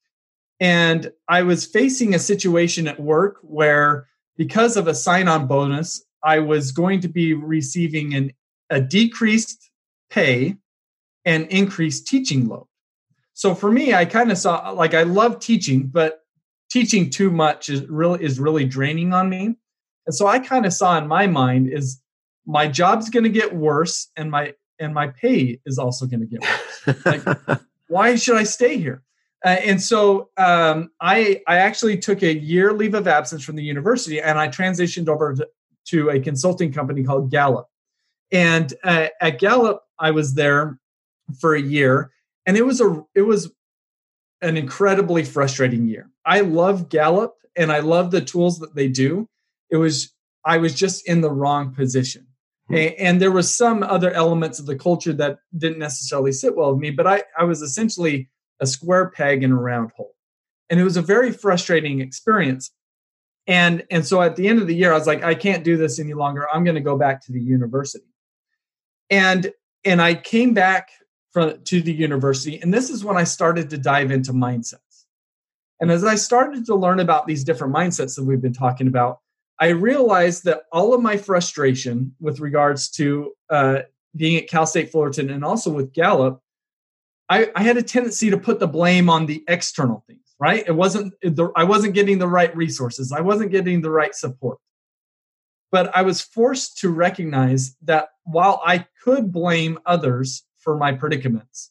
and 0.61 1.11
I 1.29 1.43
was 1.43 1.67
facing 1.67 2.15
a 2.15 2.19
situation 2.19 2.87
at 2.87 3.01
work 3.01 3.39
where, 3.43 4.07
because 4.37 4.77
of 4.77 4.87
a 4.87 4.95
sign-on 4.95 5.47
bonus, 5.47 6.05
I 6.23 6.39
was 6.39 6.71
going 6.71 7.01
to 7.01 7.09
be 7.09 7.35
receiving 7.35 8.15
an, 8.15 8.33
a 8.71 8.81
decreased 8.81 9.71
pay 10.11 10.57
and 11.25 11.47
increased 11.49 12.07
teaching 12.07 12.47
load. 12.47 12.68
So 13.39 13.55
for 13.55 13.71
me, 13.71 13.95
I 13.95 14.05
kind 14.05 14.33
of 14.33 14.37
saw 14.37 14.71
like 14.71 14.95
I 14.95 15.05
love 15.05 15.39
teaching, 15.39 15.87
but 15.87 16.23
teaching 16.73 17.09
too 17.09 17.31
much 17.31 17.69
is 17.69 17.87
really 17.89 18.25
is 18.25 18.41
really 18.41 18.65
draining 18.65 19.13
on 19.13 19.29
me. 19.31 19.55
And 20.07 20.13
so 20.13 20.27
I 20.27 20.41
kind 20.41 20.67
of 20.67 20.73
saw 20.73 20.99
in 20.99 21.07
my 21.07 21.29
mind 21.29 21.73
is 21.73 22.03
my 22.47 22.67
job's 22.67 23.09
going 23.11 23.23
to 23.23 23.31
get 23.31 23.55
worse 23.55 24.11
and 24.17 24.33
my 24.33 24.55
and 24.81 24.93
my 24.93 25.07
pay 25.07 25.61
is 25.67 25.79
also 25.79 26.05
going 26.07 26.19
to 26.19 26.27
get 26.27 26.41
worse. 26.43 27.07
like, 27.07 27.61
why 27.87 28.17
should 28.17 28.37
I 28.37 28.43
stay 28.43 28.77
here? 28.77 29.05
Uh, 29.45 29.51
and 29.51 29.81
so 29.81 30.31
um, 30.37 30.91
I 31.01 31.41
I 31.47 31.59
actually 31.59 31.97
took 31.97 32.25
a 32.25 32.37
year 32.37 32.73
leave 32.73 32.95
of 32.95 33.07
absence 33.07 33.45
from 33.45 33.55
the 33.55 33.63
university 33.63 34.21
and 34.21 34.37
I 34.37 34.49
transitioned 34.49 35.07
over 35.07 35.35
to, 35.35 35.49
to 35.91 36.11
a 36.11 36.19
consulting 36.19 36.73
company 36.73 37.05
called 37.05 37.31
Gallup. 37.31 37.69
And 38.33 38.75
uh, 38.83 39.11
at 39.21 39.39
Gallup, 39.39 39.85
I 39.97 40.11
was 40.11 40.35
there 40.35 40.81
for 41.39 41.55
a 41.55 41.63
year 41.63 42.11
and 42.49 42.57
it 42.57 42.65
was 42.65 42.81
a 42.81 43.05
it 43.15 43.23
was 43.23 43.53
an 44.41 44.57
incredibly 44.57 45.23
frustrating 45.23 45.87
year. 45.87 46.11
I 46.25 46.41
love 46.41 46.89
Gallup 46.89 47.35
and 47.55 47.71
I 47.71 47.81
love 47.81 48.11
the 48.11 48.23
tools 48.23 48.59
that 48.61 48.75
they 48.75 48.89
do. 48.89 49.29
It 49.71 49.77
was 49.77 50.15
I 50.47 50.57
was 50.57 50.75
just 50.75 51.07
in 51.07 51.21
the 51.21 51.31
wrong 51.31 51.75
position. 51.75 52.27
Hmm. 52.69 52.75
And, 52.75 52.95
and 52.95 53.23
there 53.23 53.31
was 53.31 53.55
some 53.55 53.83
other 53.83 54.11
elements 54.13 54.59
of 54.59 54.65
the 54.65 54.77
culture 54.77 55.13
that 55.13 55.41
didn't 55.59 55.79
necessarily 55.79 56.33
sit 56.33 56.57
well 56.57 56.73
with 56.73 56.81
me, 56.81 56.91
but 56.91 57.07
I, 57.07 57.23
I 57.39 57.45
was 57.45 57.61
essentially 57.61 58.31
a 58.61 58.67
square 58.67 59.11
peg 59.11 59.43
in 59.43 59.53
a 59.53 59.61
round 59.61 59.91
hole. 59.95 60.15
And 60.71 60.81
it 60.81 60.85
was 60.85 60.97
a 60.97 61.03
very 61.03 61.33
frustrating 61.33 62.01
experience. 62.01 62.71
And, 63.47 63.85
and 63.91 64.07
so 64.07 64.23
at 64.23 64.37
the 64.37 64.49
end 64.49 64.61
of 64.61 64.67
the 64.67 64.75
year, 64.75 64.93
I 64.93 64.99
was 64.99 65.07
like, 65.07 65.23
I 65.23 65.35
can't 65.35 65.65
do 65.65 65.77
this 65.77 65.99
any 65.99 66.15
longer. 66.15 66.47
I'm 66.53 66.65
going 66.65 66.75
to 66.75 66.81
go 66.81 66.97
back 66.97 67.25
to 67.27 67.33
the 67.33 67.41
university. 67.41 68.09
And 69.11 69.53
and 69.85 70.03
I 70.03 70.15
came 70.15 70.55
back 70.55 70.91
from 71.33 71.63
to 71.65 71.83
the 71.83 71.93
university 71.93 72.61
and 72.61 72.73
this 72.73 72.91
is 72.91 73.05
when 73.05 73.17
i 73.17 73.25
started 73.25 73.71
to 73.71 73.79
dive 73.79 74.11
into 74.11 74.33
mindsets. 74.33 75.05
And 75.81 75.91
as 75.91 76.05
i 76.05 76.15
started 76.15 76.67
to 76.67 76.75
learn 76.75 77.01
about 77.01 77.27
these 77.27 77.45
different 77.45 77.75
mindsets 77.75 78.17
that 78.17 78.25
we've 78.25 78.43
been 78.43 78.53
talking 78.53 78.89
about 78.89 79.21
i 79.61 79.69
realized 79.69 80.45
that 80.45 80.63
all 80.73 80.95
of 80.95 81.03
my 81.03 81.17
frustration 81.17 82.15
with 82.21 82.41
regards 82.41 82.89
to 82.91 83.33
uh, 83.51 83.81
being 84.17 84.37
at 84.37 84.49
cal 84.49 84.67
state 84.67 84.91
fullerton 84.91 85.31
and 85.31 85.45
also 85.45 85.71
with 85.71 85.93
gallup 85.93 86.41
I, 87.31 87.51
I, 87.55 87.63
had 87.63 87.77
a 87.77 87.83
tendency 87.83 88.31
to 88.31 88.39
put 88.39 88.59
the 88.59 88.67
blame 88.67 89.11
on 89.11 89.27
the 89.27 89.45
external 89.49 90.03
things 90.07 90.29
right? 90.39 90.65
It 90.67 90.75
wasn't 90.75 91.15
i 91.57 91.65
wasn't 91.65 91.95
getting 91.95 92.19
the 92.19 92.29
right 92.29 92.55
resources. 92.57 93.13
I 93.13 93.21
wasn't 93.21 93.51
getting 93.51 93.81
the 93.83 93.91
right 93.91 94.15
support. 94.15 94.59
But 95.71 95.95
i 95.97 96.03
was 96.03 96.21
forced 96.21 96.79
to 96.79 96.91
recognize 96.91 97.77
that 97.83 98.09
while 98.25 98.61
i 98.65 98.87
could 99.03 99.33
blame 99.33 99.79
others 99.85 100.45
for 100.69 100.77
my 100.77 100.93
predicaments. 100.93 101.71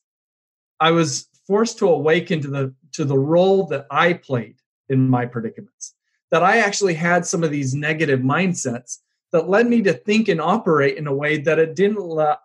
I 0.79 0.89
was 0.89 1.27
forced 1.45 1.77
to 1.77 1.87
awaken 1.87 2.41
to 2.41 2.47
the 2.47 2.73
to 2.93 3.05
the 3.05 3.19
role 3.19 3.67
that 3.67 3.85
I 3.91 4.13
played 4.13 4.55
in 4.89 5.07
my 5.07 5.27
predicaments. 5.27 5.93
That 6.31 6.41
I 6.41 6.57
actually 6.57 6.95
had 6.95 7.23
some 7.23 7.43
of 7.43 7.51
these 7.51 7.75
negative 7.75 8.21
mindsets 8.21 8.97
that 9.33 9.47
led 9.47 9.67
me 9.67 9.83
to 9.83 9.93
think 9.93 10.29
and 10.29 10.41
operate 10.41 10.97
in 10.97 11.05
a 11.05 11.13
way 11.13 11.37
that 11.37 11.59
it 11.59 11.75
didn't 11.75 11.99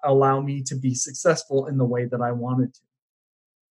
allow 0.04 0.42
me 0.42 0.62
to 0.64 0.74
be 0.74 0.94
successful 0.94 1.68
in 1.68 1.78
the 1.78 1.86
way 1.86 2.04
that 2.04 2.20
I 2.20 2.32
wanted 2.32 2.74
to. 2.74 2.80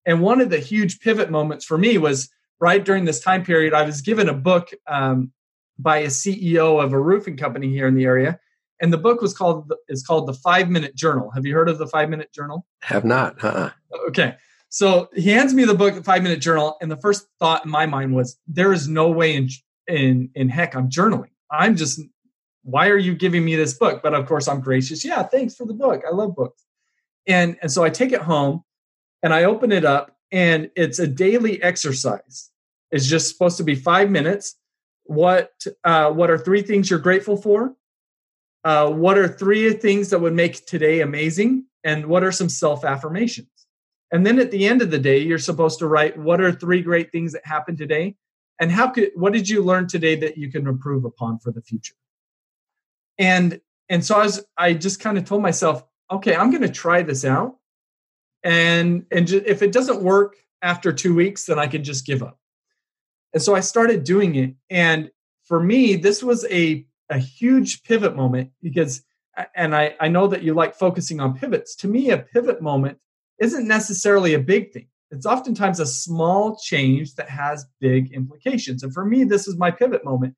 And 0.05 0.21
one 0.21 0.39
of 0.39 0.49
the 0.49 0.59
huge 0.59 1.01
pivot 1.01 1.29
moments 1.29 1.65
for 1.65 1.77
me 1.77 1.97
was 1.97 2.29
right 2.61 2.85
during 2.85 3.03
this 3.03 3.19
time 3.19 3.43
period. 3.43 3.73
I 3.73 3.83
was 3.83 3.99
given 3.99 4.29
a 4.29 4.33
book 4.33 4.69
um, 4.87 5.33
by 5.77 5.97
a 5.97 6.07
CEO 6.07 6.81
of 6.81 6.93
a 6.93 7.01
roofing 7.01 7.35
company 7.35 7.67
here 7.67 7.87
in 7.87 7.95
the 7.95 8.05
area, 8.05 8.39
and 8.81 8.93
the 8.93 8.97
book 8.97 9.21
was 9.21 9.33
called 9.33 9.71
is 9.87 10.05
called 10.05 10.27
the 10.27 10.33
Five 10.33 10.69
Minute 10.69 10.95
Journal. 10.95 11.31
Have 11.31 11.45
you 11.45 11.53
heard 11.53 11.69
of 11.69 11.77
the 11.77 11.87
Five 11.87 12.09
Minute 12.09 12.31
Journal? 12.33 12.65
Have 12.81 13.05
not. 13.05 13.43
Uh-uh. 13.43 13.71
Okay, 14.09 14.35
so 14.69 15.09
he 15.15 15.29
hands 15.29 15.53
me 15.53 15.65
the 15.65 15.73
book, 15.73 15.95
the 15.95 16.03
Five 16.03 16.23
Minute 16.23 16.39
Journal, 16.39 16.77
and 16.81 16.91
the 16.91 16.97
first 16.97 17.27
thought 17.39 17.65
in 17.65 17.71
my 17.71 17.85
mind 17.85 18.15
was, 18.15 18.37
there 18.47 18.71
is 18.71 18.87
no 18.87 19.09
way 19.09 19.35
in 19.35 19.49
in 19.87 20.29
in 20.35 20.49
heck 20.49 20.75
I'm 20.75 20.89
journaling. 20.89 21.31
I'm 21.51 21.75
just 21.75 22.01
why 22.63 22.89
are 22.89 22.97
you 22.97 23.15
giving 23.15 23.43
me 23.43 23.55
this 23.55 23.73
book? 23.73 24.01
But 24.03 24.13
of 24.13 24.27
course 24.27 24.47
I'm 24.47 24.61
gracious. 24.61 25.03
Yeah, 25.03 25.23
thanks 25.23 25.55
for 25.55 25.65
the 25.65 25.73
book. 25.73 26.03
I 26.07 26.13
love 26.13 26.35
books. 26.35 26.63
And 27.27 27.57
and 27.61 27.71
so 27.71 27.83
I 27.83 27.89
take 27.89 28.11
it 28.11 28.21
home 28.21 28.63
and 29.23 29.33
I 29.33 29.45
open 29.45 29.71
it 29.71 29.85
up 29.85 30.15
and 30.31 30.69
it's 30.75 30.99
a 30.99 31.07
daily 31.07 31.61
exercise. 31.63 32.49
It's 32.91 33.07
just 33.07 33.29
supposed 33.29 33.57
to 33.57 33.63
be 33.63 33.75
five 33.75 34.09
minutes. 34.09 34.55
What 35.03 35.51
uh, 35.83 36.11
what 36.11 36.29
are 36.29 36.37
three 36.37 36.61
things 36.61 36.89
you're 36.89 36.99
grateful 36.99 37.37
for? 37.37 37.73
Uh, 38.63 38.89
what 38.89 39.17
are 39.17 39.27
three 39.27 39.71
things 39.73 40.09
that 40.09 40.19
would 40.19 40.33
make 40.33 40.65
today 40.65 41.01
amazing? 41.01 41.65
And 41.83 42.07
what 42.07 42.23
are 42.23 42.31
some 42.31 42.49
self 42.49 42.83
affirmations 42.83 43.59
and 44.11 44.25
then 44.25 44.39
at 44.39 44.51
the 44.51 44.67
end 44.67 44.81
of 44.81 44.91
the 44.91 44.99
day 44.99 45.19
you're 45.19 45.37
supposed 45.37 45.79
to 45.79 45.87
write 45.87 46.17
what 46.17 46.41
are 46.41 46.51
three 46.51 46.81
great 46.81 47.11
things 47.11 47.33
that 47.33 47.45
happened 47.45 47.77
today? 47.77 48.15
And 48.59 48.71
how 48.71 48.89
could 48.89 49.11
what 49.15 49.33
did 49.33 49.47
you 49.47 49.63
learn 49.63 49.87
today 49.87 50.15
that 50.17 50.37
you 50.37 50.51
can 50.51 50.67
improve 50.67 51.05
upon 51.05 51.39
for 51.39 51.51
the 51.51 51.61
future? 51.61 51.95
And 53.17 53.61
and 53.89 54.05
so 54.05 54.15
i 54.15 54.23
was 54.23 54.43
i 54.57 54.73
just 54.73 54.99
kind 54.99 55.17
of 55.17 55.25
told 55.25 55.41
myself 55.41 55.83
okay 56.11 56.35
i'm 56.35 56.51
going 56.51 56.63
to 56.63 56.69
try 56.69 57.01
this 57.01 57.23
out. 57.23 57.57
And 58.43 59.05
and 59.11 59.29
if 59.31 59.61
it 59.61 59.71
doesn't 59.71 60.01
work 60.01 60.37
after 60.61 60.91
two 60.91 61.15
weeks 61.15 61.45
then 61.45 61.59
i 61.59 61.67
can 61.67 61.83
just 61.83 62.05
give 62.05 62.23
up. 62.23 62.39
And 63.33 63.41
so 63.41 63.55
i 63.55 63.59
started 63.59 64.03
doing 64.03 64.35
it. 64.35 64.55
And 64.69 65.11
for 65.43 65.61
me 65.61 65.95
this 65.95 66.23
was 66.23 66.45
a 66.49 66.85
a 67.09 67.17
huge 67.17 67.83
pivot 67.83 68.15
moment 68.15 68.51
because 68.61 69.03
and 69.55 69.75
I, 69.75 69.95
I 69.99 70.09
know 70.09 70.27
that 70.27 70.43
you 70.43 70.53
like 70.53 70.75
focusing 70.75 71.19
on 71.19 71.37
pivots. 71.37 71.75
To 71.77 71.87
me, 71.87 72.09
a 72.09 72.17
pivot 72.17 72.61
moment 72.61 72.97
isn't 73.39 73.67
necessarily 73.67 74.33
a 74.33 74.39
big 74.39 74.73
thing. 74.73 74.87
It's 75.11 75.25
oftentimes 75.25 75.79
a 75.79 75.85
small 75.85 76.57
change 76.57 77.15
that 77.15 77.29
has 77.29 77.65
big 77.79 78.11
implications. 78.11 78.83
And 78.83 78.93
for 78.93 79.05
me, 79.05 79.23
this 79.23 79.47
is 79.47 79.57
my 79.57 79.71
pivot 79.71 80.03
moment 80.03 80.35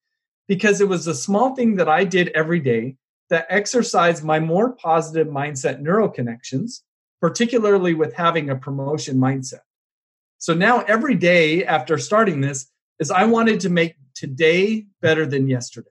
because 0.48 0.82
it 0.82 0.88
was 0.88 1.08
a 1.08 1.16
small 1.16 1.56
thing 1.56 1.76
that 1.76 1.90
I 1.90 2.04
did 2.04 2.30
every 2.30 2.60
day 2.60 2.98
that 3.30 3.48
exercised 3.50 4.24
my 4.24 4.40
more 4.40 4.74
positive 4.74 5.28
mindset 5.28 5.82
neural 5.82 6.10
connections, 6.10 6.84
particularly 7.20 7.94
with 7.94 8.14
having 8.14 8.50
a 8.50 8.56
promotion 8.56 9.18
mindset. 9.18 9.62
So 10.38 10.54
now 10.54 10.82
every 10.82 11.16
day 11.16 11.66
after 11.66 11.98
starting 11.98 12.42
this 12.42 12.70
is 13.00 13.12
I 13.12 13.26
wanted 13.26 13.60
to 13.62 13.70
make 13.70 13.96
today 14.14 14.86
better 15.02 15.26
than 15.26 15.48
yesterday. 15.48 15.91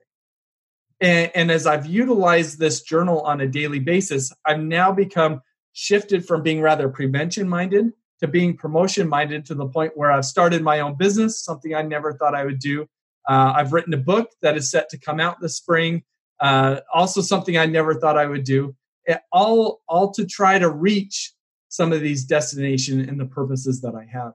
And, 1.01 1.31
and 1.33 1.51
as 1.51 1.65
I've 1.65 1.87
utilized 1.87 2.59
this 2.59 2.81
journal 2.81 3.21
on 3.21 3.41
a 3.41 3.47
daily 3.47 3.79
basis, 3.79 4.31
I've 4.45 4.59
now 4.59 4.91
become 4.91 5.41
shifted 5.73 6.25
from 6.25 6.43
being 6.43 6.61
rather 6.61 6.87
prevention 6.87 7.49
minded 7.49 7.91
to 8.19 8.27
being 8.27 8.55
promotion 8.55 9.09
minded 9.09 9.45
to 9.47 9.55
the 9.55 9.65
point 9.65 9.93
where 9.95 10.11
I've 10.11 10.25
started 10.25 10.61
my 10.61 10.79
own 10.79 10.95
business, 10.95 11.43
something 11.43 11.73
I 11.73 11.81
never 11.81 12.13
thought 12.13 12.35
I 12.35 12.45
would 12.45 12.59
do. 12.59 12.87
Uh, 13.27 13.53
I've 13.55 13.73
written 13.73 13.93
a 13.93 13.97
book 13.97 14.29
that 14.41 14.55
is 14.55 14.69
set 14.69 14.89
to 14.89 14.99
come 14.99 15.19
out 15.19 15.41
this 15.41 15.57
spring, 15.57 16.03
uh, 16.39 16.81
also 16.93 17.21
something 17.21 17.57
I 17.57 17.65
never 17.65 17.95
thought 17.95 18.17
I 18.17 18.27
would 18.27 18.43
do. 18.43 18.75
It, 19.05 19.19
all, 19.31 19.81
all 19.87 20.11
to 20.11 20.25
try 20.25 20.59
to 20.59 20.69
reach 20.69 21.33
some 21.69 21.91
of 21.91 22.01
these 22.01 22.25
destination 22.25 22.99
and 22.99 23.19
the 23.19 23.25
purposes 23.25 23.81
that 23.81 23.95
I 23.95 24.05
have. 24.11 24.33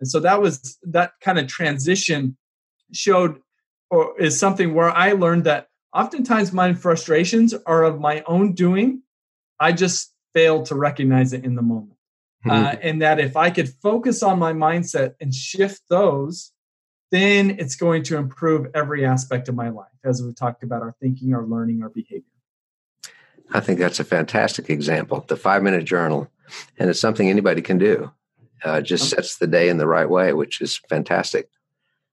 And 0.00 0.08
so 0.08 0.20
that 0.20 0.40
was 0.40 0.78
that 0.82 1.12
kind 1.20 1.38
of 1.38 1.46
transition 1.46 2.36
showed 2.92 3.40
or 3.90 4.20
is 4.20 4.38
something 4.38 4.74
where 4.74 4.90
I 4.90 5.12
learned 5.12 5.44
that 5.44 5.67
oftentimes 5.94 6.52
my 6.52 6.74
frustrations 6.74 7.54
are 7.66 7.84
of 7.84 8.00
my 8.00 8.22
own 8.26 8.52
doing. 8.52 9.02
I 9.60 9.72
just 9.72 10.12
fail 10.34 10.62
to 10.64 10.74
recognize 10.74 11.32
it 11.32 11.44
in 11.44 11.54
the 11.54 11.62
moment. 11.62 11.96
Mm-hmm. 12.46 12.50
Uh, 12.50 12.76
and 12.82 13.02
that 13.02 13.18
if 13.18 13.36
I 13.36 13.50
could 13.50 13.68
focus 13.68 14.22
on 14.22 14.38
my 14.38 14.52
mindset 14.52 15.14
and 15.20 15.34
shift 15.34 15.82
those, 15.88 16.52
then 17.10 17.50
it's 17.58 17.74
going 17.74 18.02
to 18.04 18.16
improve 18.16 18.68
every 18.74 19.04
aspect 19.04 19.48
of 19.48 19.54
my 19.54 19.70
life, 19.70 19.86
as 20.04 20.22
we 20.22 20.32
talked 20.32 20.62
about 20.62 20.82
our 20.82 20.94
thinking, 21.00 21.34
our 21.34 21.44
learning, 21.44 21.82
our 21.82 21.88
behavior. 21.88 22.22
I 23.50 23.60
think 23.60 23.78
that's 23.78 23.98
a 23.98 24.04
fantastic 24.04 24.68
example. 24.68 25.24
The 25.26 25.36
five 25.36 25.62
minute 25.62 25.84
journal, 25.84 26.30
and 26.78 26.90
it's 26.90 27.00
something 27.00 27.28
anybody 27.28 27.62
can 27.62 27.78
do. 27.78 28.12
Uh, 28.62 28.80
just 28.80 29.08
sets 29.08 29.38
the 29.38 29.46
day 29.46 29.68
in 29.68 29.78
the 29.78 29.86
right 29.86 30.08
way, 30.08 30.32
which 30.32 30.60
is 30.60 30.76
fantastic. 30.76 31.48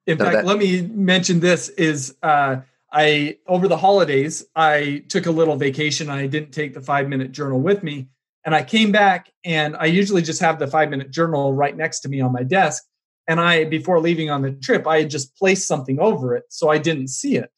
In 0.08 0.18
fact, 0.18 0.34
that, 0.34 0.46
let 0.46 0.58
me 0.58 0.82
mention 0.82 1.40
this: 1.40 1.70
is 1.70 2.16
uh, 2.24 2.58
I 2.96 3.38
over 3.46 3.68
the 3.68 3.76
holidays 3.78 4.46
I 4.56 5.04
took 5.10 5.26
a 5.26 5.32
little 5.32 5.58
vacation. 5.58 6.10
I 6.10 6.28
didn't 6.28 6.54
take 6.54 6.74
the 6.74 6.82
five 6.82 7.10
minute 7.10 7.34
journal 7.34 7.60
with 7.60 7.84
me, 7.84 8.08
and 8.46 8.56
I 8.56 8.64
came 8.64 8.94
back 8.94 9.30
and 9.44 9.76
I 9.76 9.86
usually 9.86 10.22
just 10.22 10.40
have 10.40 10.60
the 10.60 10.68
five 10.68 10.90
minute 10.90 11.12
journal 11.12 11.54
right 11.54 11.76
next 11.76 12.00
to 12.02 12.10
me 12.10 12.22
on 12.22 12.32
my 12.32 12.44
desk. 12.44 12.84
And 13.28 13.42
I 13.42 13.66
before 13.66 14.00
leaving 14.00 14.30
on 14.30 14.44
the 14.44 14.52
trip, 14.52 14.88
I 14.88 15.00
had 15.00 15.10
just 15.10 15.36
placed 15.36 15.68
something 15.68 16.00
over 16.00 16.38
it 16.38 16.46
so 16.50 16.70
I 16.70 16.78
didn't 16.78 17.10
see 17.10 17.36
it. 17.36 17.50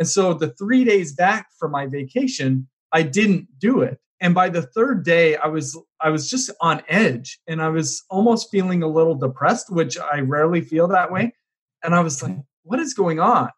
And 0.00 0.08
so 0.08 0.34
the 0.34 0.50
three 0.50 0.84
days 0.84 1.14
back 1.14 1.46
from 1.60 1.70
my 1.70 1.86
vacation, 1.86 2.66
I 2.90 3.02
didn't 3.04 3.46
do 3.60 3.82
it. 3.82 4.00
And 4.20 4.34
by 4.34 4.48
the 4.48 4.62
third 4.62 5.04
day, 5.04 5.36
I 5.36 5.46
was 5.46 5.78
I 6.00 6.10
was 6.10 6.28
just 6.28 6.50
on 6.60 6.82
edge 6.88 7.38
and 7.46 7.62
I 7.62 7.68
was 7.68 8.02
almost 8.10 8.50
feeling 8.50 8.82
a 8.82 8.88
little 8.88 9.14
depressed, 9.14 9.72
which 9.72 9.96
I 9.96 10.20
rarely 10.20 10.60
feel 10.60 10.88
that 10.88 11.12
way. 11.12 11.34
And 11.84 11.94
I 11.94 12.00
was 12.00 12.20
like, 12.20 12.36
what 12.64 12.80
is 12.80 12.94
going 12.94 13.20
on? 13.20 13.50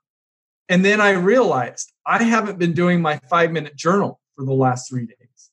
And 0.69 0.85
then 0.85 1.01
I 1.01 1.11
realized 1.11 1.93
I 2.07 2.23
haven't 2.23 2.59
been 2.59 2.73
doing 2.73 3.03
my 3.03 3.21
five 3.29 3.53
minute 3.53 3.77
journal 3.77 4.21
for 4.37 4.45
the 4.45 4.53
last 4.53 4.89
three 4.89 5.07
days. 5.07 5.51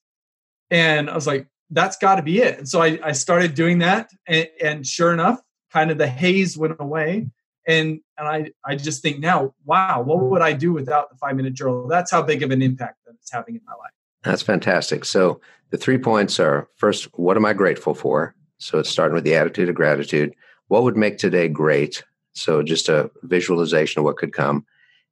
And 0.69 1.09
I 1.09 1.15
was 1.15 1.27
like, 1.27 1.47
that's 1.69 1.97
got 1.97 2.15
to 2.15 2.21
be 2.21 2.39
it. 2.39 2.59
And 2.59 2.69
so 2.69 2.81
I, 2.81 2.99
I 3.03 3.11
started 3.11 3.55
doing 3.55 3.79
that. 3.79 4.09
And, 4.27 4.47
and, 4.61 4.87
sure 4.87 5.13
enough, 5.13 5.39
kind 5.71 5.91
of 5.91 5.97
the 5.97 6.07
haze 6.07 6.57
went 6.57 6.75
away. 6.79 7.27
And, 7.67 8.01
and 8.17 8.27
I, 8.27 8.51
I 8.65 8.75
just 8.75 9.01
think 9.01 9.19
now, 9.19 9.53
wow, 9.65 10.01
what 10.01 10.19
would 10.19 10.41
I 10.41 10.53
do 10.53 10.73
without 10.73 11.09
the 11.09 11.17
five 11.17 11.35
minute 11.35 11.53
journal? 11.53 11.87
That's 11.87 12.11
how 12.11 12.21
big 12.21 12.43
of 12.43 12.51
an 12.51 12.61
impact 12.61 12.97
that 13.05 13.13
it's 13.15 13.31
having 13.31 13.55
in 13.55 13.61
my 13.65 13.73
life. 13.73 13.91
That's 14.23 14.41
fantastic. 14.41 15.05
So 15.05 15.41
the 15.69 15.77
three 15.77 15.97
points 15.97 16.39
are 16.39 16.67
first, 16.75 17.05
what 17.17 17.37
am 17.37 17.45
I 17.45 17.53
grateful 17.53 17.93
for? 17.93 18.35
So 18.57 18.79
it's 18.79 18.89
starting 18.89 19.15
with 19.15 19.23
the 19.23 19.35
attitude 19.35 19.69
of 19.69 19.75
gratitude. 19.75 20.33
What 20.67 20.83
would 20.83 20.97
make 20.97 21.17
today 21.17 21.47
great? 21.47 22.03
So 22.33 22.63
just 22.63 22.89
a 22.89 23.09
visualization 23.23 23.99
of 23.99 24.05
what 24.05 24.17
could 24.17 24.33
come 24.33 24.65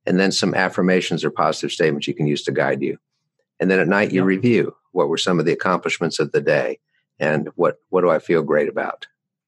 and 0.06 0.20
then 0.20 0.32
some 0.32 0.54
affirmations 0.54 1.24
or 1.24 1.32
positive 1.32 1.72
statements 1.72 2.08
you 2.08 2.14
can 2.14 2.28
use 2.28 2.44
to 2.44 2.52
guide 2.52 2.82
you. 2.82 2.98
And 3.60 3.70
then 3.70 3.80
at 3.80 3.88
night 3.88 4.12
you 4.12 4.22
yep. 4.22 4.28
review 4.28 4.76
what 4.92 5.10
were 5.10 5.18
some 5.18 5.40
of 5.40 5.46
the 5.46 5.52
accomplishments 5.52 6.20
of 6.20 6.32
the 6.32 6.42
day 6.42 6.80
and 7.20 7.50
what 7.56 7.80
what 7.90 8.02
do 8.02 8.10
I 8.10 8.20
feel 8.20 8.42
great 8.42 8.70
about. 8.70 9.08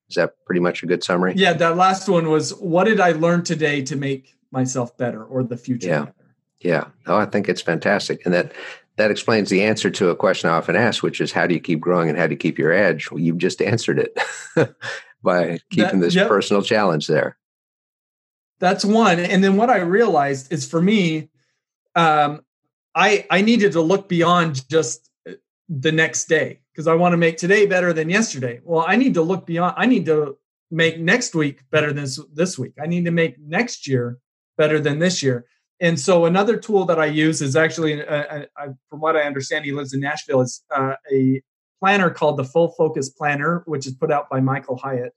Is 0.10 0.16
that 0.16 0.34
pretty 0.46 0.60
much 0.60 0.84
a 0.84 0.88
good 0.88 1.04
summary? 1.04 1.34
Yeah, 1.36 1.54
that 1.54 1.78
last 1.78 2.10
one 2.10 2.30
was 2.30 2.54
what 2.56 2.84
did 2.84 3.00
I 3.00 3.12
learn 3.14 3.44
today 3.44 3.82
to 3.84 3.96
make 3.96 4.36
myself 4.52 4.98
better 4.98 5.24
or 5.24 5.44
the 5.44 5.58
future 5.58 5.88
yeah. 5.88 6.00
better? 6.00 6.16
Yeah. 6.60 6.88
Oh, 7.08 7.18
I 7.18 7.26
think 7.26 7.50
it's 7.50 7.62
fantastic. 7.62 8.26
And 8.26 8.34
that 8.34 8.52
that 8.98 9.10
explains 9.10 9.50
the 9.50 9.64
answer 9.64 9.90
to 9.90 10.10
a 10.10 10.16
question 10.16 10.50
I 10.50 10.54
often 10.54 10.76
ask, 10.76 11.02
which 11.02 11.22
is 11.22 11.32
how 11.32 11.48
do 11.48 11.54
you 11.54 11.60
keep 11.60 11.80
growing 11.80 12.10
and 12.10 12.18
how 12.18 12.28
do 12.28 12.34
you 12.34 12.38
keep 12.38 12.60
your 12.60 12.74
edge? 12.74 13.10
Well, 13.10 13.20
you've 13.20 13.38
just 13.38 13.62
answered 13.62 14.00
it 14.00 14.20
by 15.24 15.60
keeping 15.72 16.02
that, 16.02 16.08
this 16.08 16.16
yep. 16.16 16.28
personal 16.28 16.62
challenge 16.62 17.08
there. 17.08 17.38
That's 18.62 18.86
one. 18.86 19.20
And 19.20 19.44
then 19.44 19.58
what 19.58 19.72
I 19.72 19.78
realized 19.78 20.54
is 20.54 20.70
for 20.70 20.82
me, 20.82 21.30
um, 21.96 22.46
I 22.94 23.26
I 23.30 23.42
needed 23.42 23.74
to 23.74 23.82
look 23.82 24.08
beyond 24.08 24.70
just 24.70 25.10
the 25.68 25.92
next 25.92 26.26
day 26.26 26.62
because 26.72 26.88
I 26.88 26.94
want 26.94 27.14
to 27.14 27.18
make 27.18 27.38
today 27.38 27.66
better 27.66 27.92
than 27.92 28.10
yesterday. 28.10 28.62
Well, 28.64 28.86
I 28.88 28.98
need 28.98 29.16
to 29.16 29.24
look 29.24 29.48
beyond. 29.48 29.74
I 29.78 29.88
need 29.88 30.06
to 30.06 30.38
make 30.70 31.00
next 31.00 31.34
week 31.34 31.64
better 31.72 31.92
than 31.92 32.06
this, 32.34 32.58
week. 32.60 32.74
I 32.82 32.86
need 32.86 33.06
to 33.06 33.12
make 33.12 33.40
next 33.40 33.88
year 33.88 34.20
better 34.58 34.80
than 34.80 35.00
this 35.00 35.24
year. 35.24 35.46
And 35.80 36.00
so 36.00 36.26
another 36.26 36.56
tool 36.56 36.86
that 36.86 37.00
I 37.00 37.08
use 37.08 37.42
is 37.42 37.56
actually, 37.56 38.06
uh, 38.06 38.16
uh, 38.16 38.46
uh 38.58 38.68
from 38.90 39.00
what 39.00 39.16
I 39.16 39.24
understand, 39.24 39.66
he 39.66 39.72
lives 39.72 39.92
in 39.94 40.02
Nashville. 40.02 40.42
Is 40.42 40.64
uh, 40.74 40.94
a 41.12 41.42
planner 41.80 42.12
called 42.12 42.38
the 42.38 42.44
Full 42.44 42.70
Focus 42.78 43.10
Planner, 43.10 43.64
which 43.66 43.88
is 43.88 43.94
put 43.94 44.12
out 44.12 44.30
by 44.30 44.40
Michael 44.40 44.78
Hyatt 44.78 45.14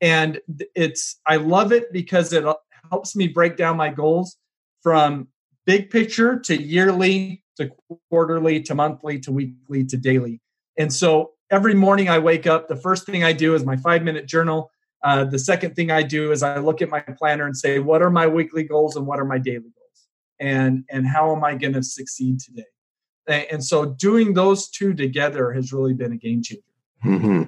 and 0.00 0.40
it's 0.74 1.20
i 1.26 1.36
love 1.36 1.72
it 1.72 1.92
because 1.92 2.32
it 2.32 2.44
helps 2.90 3.16
me 3.16 3.28
break 3.28 3.56
down 3.56 3.76
my 3.76 3.88
goals 3.88 4.36
from 4.82 5.28
big 5.66 5.90
picture 5.90 6.38
to 6.38 6.60
yearly 6.60 7.42
to 7.56 7.70
quarterly 8.10 8.60
to 8.62 8.74
monthly 8.74 9.18
to 9.20 9.32
weekly 9.32 9.84
to 9.84 9.96
daily. 9.96 10.40
And 10.76 10.92
so 10.92 11.32
every 11.50 11.74
morning 11.74 12.08
i 12.08 12.18
wake 12.18 12.46
up 12.46 12.68
the 12.68 12.76
first 12.76 13.06
thing 13.06 13.24
i 13.24 13.32
do 13.32 13.54
is 13.54 13.64
my 13.64 13.76
five 13.76 14.02
minute 14.02 14.26
journal. 14.26 14.70
Uh, 15.02 15.24
the 15.24 15.38
second 15.38 15.74
thing 15.76 15.90
i 15.90 16.02
do 16.02 16.32
is 16.32 16.42
i 16.42 16.58
look 16.58 16.82
at 16.82 16.88
my 16.88 17.00
planner 17.00 17.46
and 17.46 17.56
say 17.56 17.78
what 17.78 18.02
are 18.02 18.10
my 18.10 18.26
weekly 18.26 18.64
goals 18.64 18.96
and 18.96 19.06
what 19.06 19.18
are 19.18 19.24
my 19.24 19.38
daily 19.38 19.60
goals? 19.60 20.08
And 20.40 20.84
and 20.90 21.06
how 21.06 21.34
am 21.34 21.44
i 21.44 21.54
going 21.54 21.74
to 21.74 21.82
succeed 21.82 22.40
today? 22.40 23.46
And 23.50 23.64
so 23.64 23.86
doing 23.86 24.34
those 24.34 24.68
two 24.68 24.92
together 24.92 25.52
has 25.52 25.72
really 25.72 25.94
been 25.94 26.12
a 26.12 26.16
game 26.16 26.42
changer 26.42 26.73
Mm-hmm. 27.04 27.44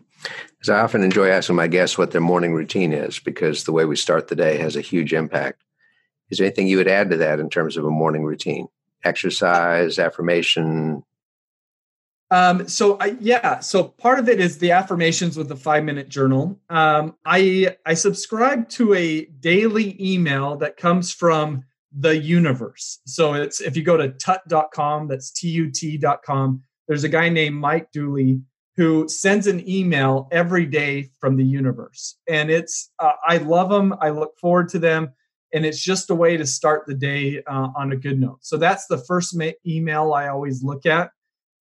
Because 0.53 0.69
I 0.71 0.81
often 0.81 1.03
enjoy 1.03 1.29
asking 1.29 1.57
my 1.57 1.67
guests 1.67 1.99
what 1.99 2.11
their 2.11 2.21
morning 2.21 2.55
routine 2.55 2.93
is 2.93 3.19
because 3.19 3.65
the 3.65 3.73
way 3.73 3.85
we 3.85 3.97
start 3.97 4.29
the 4.29 4.37
day 4.37 4.59
has 4.59 4.77
a 4.77 4.81
huge 4.81 5.13
impact. 5.13 5.63
Is 6.31 6.39
there 6.39 6.47
anything 6.47 6.67
you 6.67 6.79
would 6.79 6.89
add 6.89 7.11
to 7.11 7.17
that 7.19 7.39
in 7.39 7.51
terms 7.51 7.77
of 7.77 7.85
a 7.85 7.91
morning 7.91 8.25
routine? 8.25 8.69
Exercise, 9.05 9.99
affirmation? 9.99 11.05
Um, 12.31 12.67
so 12.67 12.97
I, 12.99 13.17
yeah, 13.21 13.61
so 13.61 13.85
part 13.85 14.19
of 14.19 14.29
it 14.29 14.41
is 14.41 14.59
the 14.59 14.73
affirmations 14.73 15.37
with 15.37 15.49
the 15.49 15.57
five 15.57 15.85
minute 15.85 16.09
journal. 16.09 16.59
Um, 16.69 17.15
I 17.25 17.77
I 17.87 17.95
subscribe 17.95 18.69
to 18.71 18.95
a 18.95 19.27
daily 19.27 19.97
email 20.01 20.57
that 20.57 20.77
comes 20.77 21.13
from 21.13 21.65
the 21.97 22.19
universe. 22.19 22.99
So 23.07 23.35
it's 23.35 23.61
if 23.61 23.77
you 23.77 23.85
go 23.85 23.97
to 23.97 24.09
tut.com, 24.09 25.07
that's 25.07 25.31
T-U-T.com, 25.31 26.63
there's 26.89 27.05
a 27.05 27.09
guy 27.09 27.29
named 27.29 27.57
Mike 27.57 27.93
Dooley 27.93 28.41
who 28.77 29.09
sends 29.09 29.47
an 29.47 29.69
email 29.69 30.29
every 30.31 30.67
day 30.67 31.11
from 31.19 31.37
the 31.37 31.45
universe. 31.45 32.19
And 32.29 32.51
it's, 32.51 32.91
uh, 32.99 33.13
I 33.27 33.39
love 33.39 33.71
them. 33.71 33.95
I 34.01 34.11
look 34.11 34.39
forward 34.39 34.69
to 34.71 34.79
them. 34.79 35.13
And 35.55 35.65
it's 35.65 35.83
just 35.83 36.11
a 36.11 36.15
way 36.15 36.37
to 36.37 36.45
start 36.45 36.85
the 36.87 36.95
day 36.95 37.43
uh, 37.47 37.69
on 37.75 37.93
a 37.93 37.97
good 37.97 38.21
note. 38.21 38.39
So 38.43 38.59
that's 38.59 38.87
the 38.87 38.99
first 38.99 39.35
ma- 39.35 39.53
email 39.67 40.13
I 40.13 40.29
always 40.29 40.63
look 40.63 40.85
at. 40.85 41.11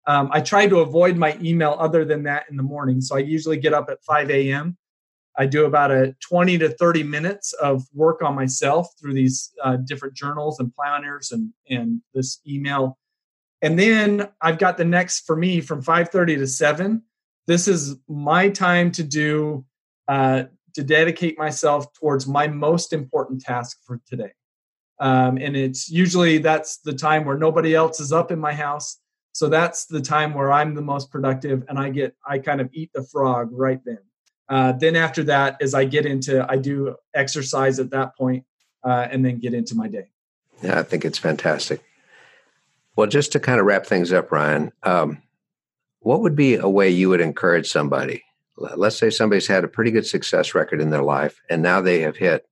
Um, 0.07 0.29
I 0.31 0.41
try 0.41 0.67
to 0.67 0.79
avoid 0.79 1.15
my 1.15 1.37
email 1.41 1.77
other 1.79 2.03
than 2.03 2.23
that 2.23 2.45
in 2.49 2.57
the 2.57 2.63
morning. 2.63 2.99
So 2.99 3.15
I 3.15 3.19
usually 3.19 3.57
get 3.57 3.73
up 3.73 3.89
at 3.89 4.03
5 4.03 4.29
a.m. 4.29 4.77
I 5.37 5.45
do 5.45 5.65
about 5.65 5.91
a 5.91 6.15
20 6.27 6.57
to 6.59 6.69
30 6.69 7.03
minutes 7.03 7.53
of 7.53 7.83
work 7.93 8.21
on 8.21 8.35
myself 8.35 8.87
through 8.99 9.13
these 9.13 9.51
uh, 9.63 9.77
different 9.77 10.15
journals 10.15 10.59
and 10.59 10.73
planners 10.73 11.31
and, 11.31 11.51
and 11.69 12.01
this 12.13 12.39
email 12.47 12.97
and 13.65 13.79
then 13.79 14.29
I've 14.39 14.59
got 14.59 14.77
the 14.77 14.85
next 14.85 15.25
for 15.25 15.35
me 15.35 15.59
from 15.59 15.81
5:30 15.81 16.37
to 16.37 16.45
7. 16.45 17.01
This 17.47 17.67
is 17.67 17.95
my 18.07 18.49
time 18.49 18.91
to 18.91 19.03
do 19.03 19.65
uh, 20.07 20.43
to 20.75 20.83
dedicate 20.83 21.39
myself 21.39 21.91
towards 21.93 22.27
my 22.27 22.47
most 22.47 22.93
important 22.93 23.41
task 23.41 23.79
for 23.83 23.99
today. 24.05 24.33
Um, 24.99 25.37
and 25.37 25.57
it's 25.57 25.89
usually 25.89 26.37
that's 26.37 26.77
the 26.77 26.93
time 26.93 27.25
where 27.25 27.39
nobody 27.39 27.73
else 27.73 27.99
is 27.99 28.13
up 28.13 28.31
in 28.31 28.39
my 28.39 28.53
house. 28.53 28.99
So 29.31 29.49
that's 29.49 29.87
the 29.87 29.99
time 29.99 30.35
where 30.35 30.51
I'm 30.51 30.75
the 30.75 30.83
most 30.83 31.09
productive, 31.09 31.63
and 31.67 31.79
I 31.79 31.89
get 31.89 32.15
I 32.23 32.37
kind 32.37 32.61
of 32.61 32.69
eat 32.71 32.91
the 32.93 33.01
frog 33.03 33.49
right 33.51 33.81
then. 33.83 34.03
Uh, 34.47 34.73
then 34.73 34.95
after 34.95 35.23
that, 35.23 35.57
as 35.59 35.73
I 35.73 35.85
get 35.85 36.05
into, 36.05 36.45
I 36.47 36.57
do 36.57 36.97
exercise 37.15 37.79
at 37.79 37.89
that 37.89 38.15
point, 38.15 38.45
uh, 38.83 39.07
and 39.09 39.25
then 39.25 39.39
get 39.39 39.55
into 39.55 39.73
my 39.73 39.87
day. 39.87 40.09
Yeah, 40.61 40.79
I 40.79 40.83
think 40.83 41.03
it's 41.03 41.17
fantastic. 41.17 41.81
Well, 42.95 43.07
just 43.07 43.31
to 43.33 43.39
kind 43.39 43.59
of 43.59 43.65
wrap 43.65 43.85
things 43.85 44.13
up, 44.13 44.31
Ryan, 44.31 44.71
um, 44.83 45.21
what 45.99 46.21
would 46.21 46.35
be 46.35 46.55
a 46.55 46.69
way 46.69 46.89
you 46.89 47.09
would 47.09 47.21
encourage 47.21 47.69
somebody? 47.69 48.23
Let's 48.57 48.97
say 48.97 49.09
somebody's 49.09 49.47
had 49.47 49.63
a 49.65 49.69
pretty 49.69 49.91
good 49.91 50.05
success 50.05 50.55
record 50.55 50.79
in 50.79 50.89
their 50.89 51.03
life, 51.03 51.41
and 51.49 51.61
now 51.61 51.81
they 51.81 52.01
have 52.01 52.15
hit, 52.15 52.47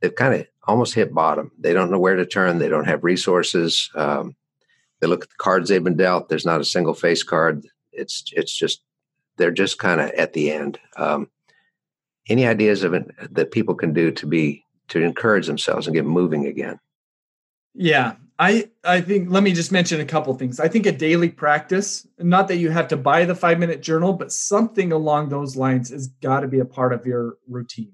they've 0.00 0.14
kind 0.14 0.34
of 0.34 0.46
almost 0.64 0.94
hit 0.94 1.12
bottom. 1.12 1.50
They 1.58 1.72
don't 1.72 1.90
know 1.90 1.98
where 1.98 2.14
to 2.14 2.26
turn. 2.26 2.58
They 2.58 2.68
don't 2.68 2.86
have 2.86 3.02
resources. 3.02 3.90
Um, 3.94 4.36
they 5.00 5.06
look 5.06 5.24
at 5.24 5.30
the 5.30 5.36
cards 5.38 5.68
they've 5.68 5.82
been 5.82 5.96
dealt. 5.96 6.28
There's 6.28 6.46
not 6.46 6.60
a 6.60 6.64
single 6.64 6.94
face 6.94 7.22
card. 7.22 7.66
It's 7.90 8.24
it's 8.32 8.56
just 8.56 8.82
they're 9.38 9.50
just 9.50 9.78
kind 9.78 10.00
of 10.00 10.10
at 10.10 10.34
the 10.34 10.52
end. 10.52 10.78
Um, 10.96 11.30
any 12.28 12.46
ideas 12.46 12.84
of 12.84 12.94
that 13.30 13.50
people 13.50 13.74
can 13.74 13.92
do 13.92 14.10
to 14.12 14.26
be 14.26 14.64
to 14.88 15.02
encourage 15.02 15.46
themselves 15.46 15.86
and 15.86 15.94
get 15.94 16.04
moving 16.04 16.46
again? 16.46 16.78
Yeah, 17.74 18.14
I 18.38 18.70
I 18.84 19.00
think 19.00 19.30
let 19.30 19.42
me 19.42 19.52
just 19.52 19.72
mention 19.72 20.00
a 20.00 20.04
couple 20.04 20.32
things. 20.34 20.60
I 20.60 20.68
think 20.68 20.86
a 20.86 20.92
daily 20.92 21.28
practice, 21.28 22.06
not 22.18 22.48
that 22.48 22.58
you 22.58 22.70
have 22.70 22.88
to 22.88 22.96
buy 22.96 23.24
the 23.24 23.34
5-minute 23.34 23.82
journal, 23.82 24.12
but 24.12 24.32
something 24.32 24.92
along 24.92 25.28
those 25.28 25.56
lines 25.56 25.90
has 25.90 26.08
got 26.08 26.40
to 26.40 26.48
be 26.48 26.60
a 26.60 26.64
part 26.64 26.92
of 26.92 27.04
your 27.04 27.38
routine. 27.48 27.92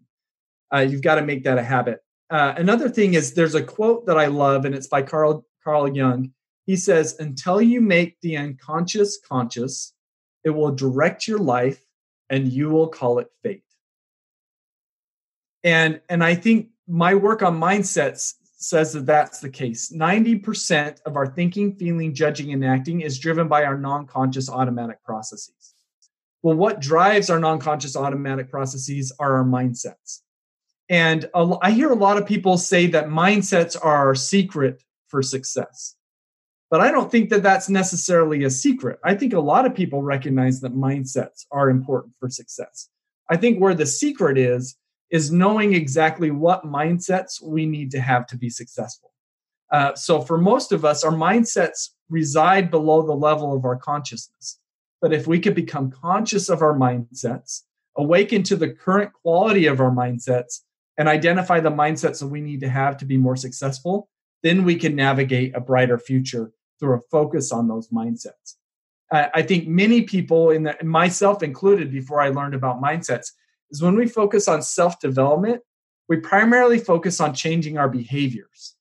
Uh, 0.72 0.80
you've 0.80 1.02
got 1.02 1.14
to 1.14 1.22
make 1.22 1.44
that 1.44 1.58
a 1.58 1.62
habit. 1.62 2.00
Uh, 2.30 2.52
another 2.56 2.88
thing 2.88 3.14
is 3.14 3.32
there's 3.32 3.54
a 3.54 3.62
quote 3.62 4.06
that 4.06 4.18
I 4.18 4.26
love 4.26 4.64
and 4.64 4.74
it's 4.74 4.86
by 4.86 5.02
Carl 5.02 5.46
Carl 5.62 5.94
Jung. 5.94 6.32
He 6.66 6.76
says, 6.76 7.16
"Until 7.18 7.62
you 7.62 7.80
make 7.80 8.20
the 8.20 8.36
unconscious 8.36 9.18
conscious, 9.26 9.94
it 10.44 10.50
will 10.50 10.72
direct 10.72 11.26
your 11.26 11.38
life 11.38 11.82
and 12.28 12.52
you 12.52 12.68
will 12.68 12.88
call 12.88 13.18
it 13.18 13.28
fate." 13.42 13.62
And 15.62 16.02
and 16.10 16.22
I 16.22 16.34
think 16.34 16.68
my 16.86 17.14
work 17.14 17.42
on 17.42 17.58
mindsets 17.58 18.34
says 18.64 18.92
that 18.92 19.06
that's 19.06 19.40
the 19.40 19.48
case. 19.48 19.92
90% 19.92 21.00
of 21.06 21.16
our 21.16 21.26
thinking, 21.26 21.74
feeling, 21.76 22.14
judging, 22.14 22.52
and 22.52 22.64
acting 22.64 23.02
is 23.02 23.18
driven 23.18 23.48
by 23.48 23.64
our 23.64 23.78
non 23.78 24.06
conscious 24.06 24.48
automatic 24.48 25.02
processes. 25.04 25.74
Well, 26.42 26.56
what 26.56 26.80
drives 26.80 27.30
our 27.30 27.38
non 27.38 27.58
conscious 27.58 27.96
automatic 27.96 28.50
processes 28.50 29.12
are 29.18 29.36
our 29.36 29.44
mindsets. 29.44 30.20
And 30.88 31.28
I 31.34 31.70
hear 31.70 31.90
a 31.90 31.96
lot 31.96 32.18
of 32.18 32.26
people 32.26 32.58
say 32.58 32.86
that 32.88 33.06
mindsets 33.06 33.76
are 33.80 34.08
our 34.08 34.14
secret 34.14 34.82
for 35.08 35.22
success. 35.22 35.96
But 36.70 36.80
I 36.80 36.90
don't 36.90 37.10
think 37.10 37.30
that 37.30 37.42
that's 37.42 37.68
necessarily 37.68 38.44
a 38.44 38.50
secret. 38.50 38.98
I 39.04 39.14
think 39.14 39.32
a 39.32 39.40
lot 39.40 39.64
of 39.64 39.74
people 39.74 40.02
recognize 40.02 40.60
that 40.60 40.74
mindsets 40.74 41.46
are 41.50 41.70
important 41.70 42.14
for 42.18 42.28
success. 42.28 42.88
I 43.30 43.36
think 43.36 43.58
where 43.58 43.74
the 43.74 43.86
secret 43.86 44.36
is, 44.36 44.76
is 45.14 45.30
knowing 45.30 45.74
exactly 45.74 46.32
what 46.32 46.64
mindsets 46.64 47.40
we 47.40 47.64
need 47.66 47.88
to 47.92 48.00
have 48.00 48.26
to 48.26 48.36
be 48.36 48.50
successful. 48.50 49.12
Uh, 49.70 49.94
so 49.94 50.20
for 50.20 50.36
most 50.36 50.72
of 50.72 50.84
us, 50.84 51.04
our 51.04 51.12
mindsets 51.12 51.90
reside 52.08 52.68
below 52.68 53.00
the 53.06 53.14
level 53.28 53.56
of 53.56 53.64
our 53.64 53.76
consciousness. 53.76 54.58
But 55.00 55.12
if 55.12 55.28
we 55.28 55.38
could 55.38 55.54
become 55.54 55.92
conscious 55.92 56.48
of 56.48 56.62
our 56.62 56.74
mindsets, 56.74 57.62
awaken 57.96 58.42
to 58.42 58.56
the 58.56 58.70
current 58.70 59.12
quality 59.12 59.66
of 59.66 59.80
our 59.80 59.92
mindsets, 59.92 60.62
and 60.98 61.08
identify 61.08 61.60
the 61.60 61.70
mindsets 61.70 62.18
that 62.18 62.26
we 62.26 62.40
need 62.40 62.60
to 62.60 62.68
have 62.68 62.96
to 62.96 63.04
be 63.04 63.16
more 63.16 63.36
successful, 63.36 64.08
then 64.42 64.64
we 64.64 64.74
can 64.74 64.96
navigate 64.96 65.54
a 65.54 65.60
brighter 65.60 65.98
future 65.98 66.50
through 66.80 66.96
a 66.96 67.00
focus 67.12 67.52
on 67.52 67.68
those 67.68 67.88
mindsets. 67.88 68.56
I 69.12 69.42
think 69.42 69.68
many 69.68 70.02
people, 70.02 70.50
in 70.50 70.64
the, 70.64 70.76
myself 70.82 71.44
included, 71.44 71.92
before 71.92 72.20
I 72.20 72.30
learned 72.30 72.54
about 72.54 72.82
mindsets, 72.82 73.28
is 73.70 73.82
when 73.82 73.96
we 73.96 74.06
focus 74.06 74.48
on 74.48 74.62
self 74.62 75.00
development, 75.00 75.62
we 76.08 76.16
primarily 76.18 76.78
focus 76.78 77.20
on 77.20 77.34
changing 77.34 77.78
our 77.78 77.88
behaviors. 77.88 78.76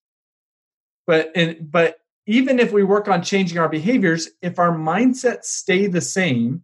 But 1.06 1.32
and, 1.36 1.72
but 1.72 1.98
even 2.26 2.60
if 2.60 2.72
we 2.72 2.84
work 2.84 3.08
on 3.08 3.22
changing 3.22 3.58
our 3.58 3.70
behaviors, 3.70 4.30
if 4.42 4.60
our 4.60 4.72
mindsets 4.72 5.46
stay 5.46 5.88
the 5.88 6.02
same, 6.02 6.64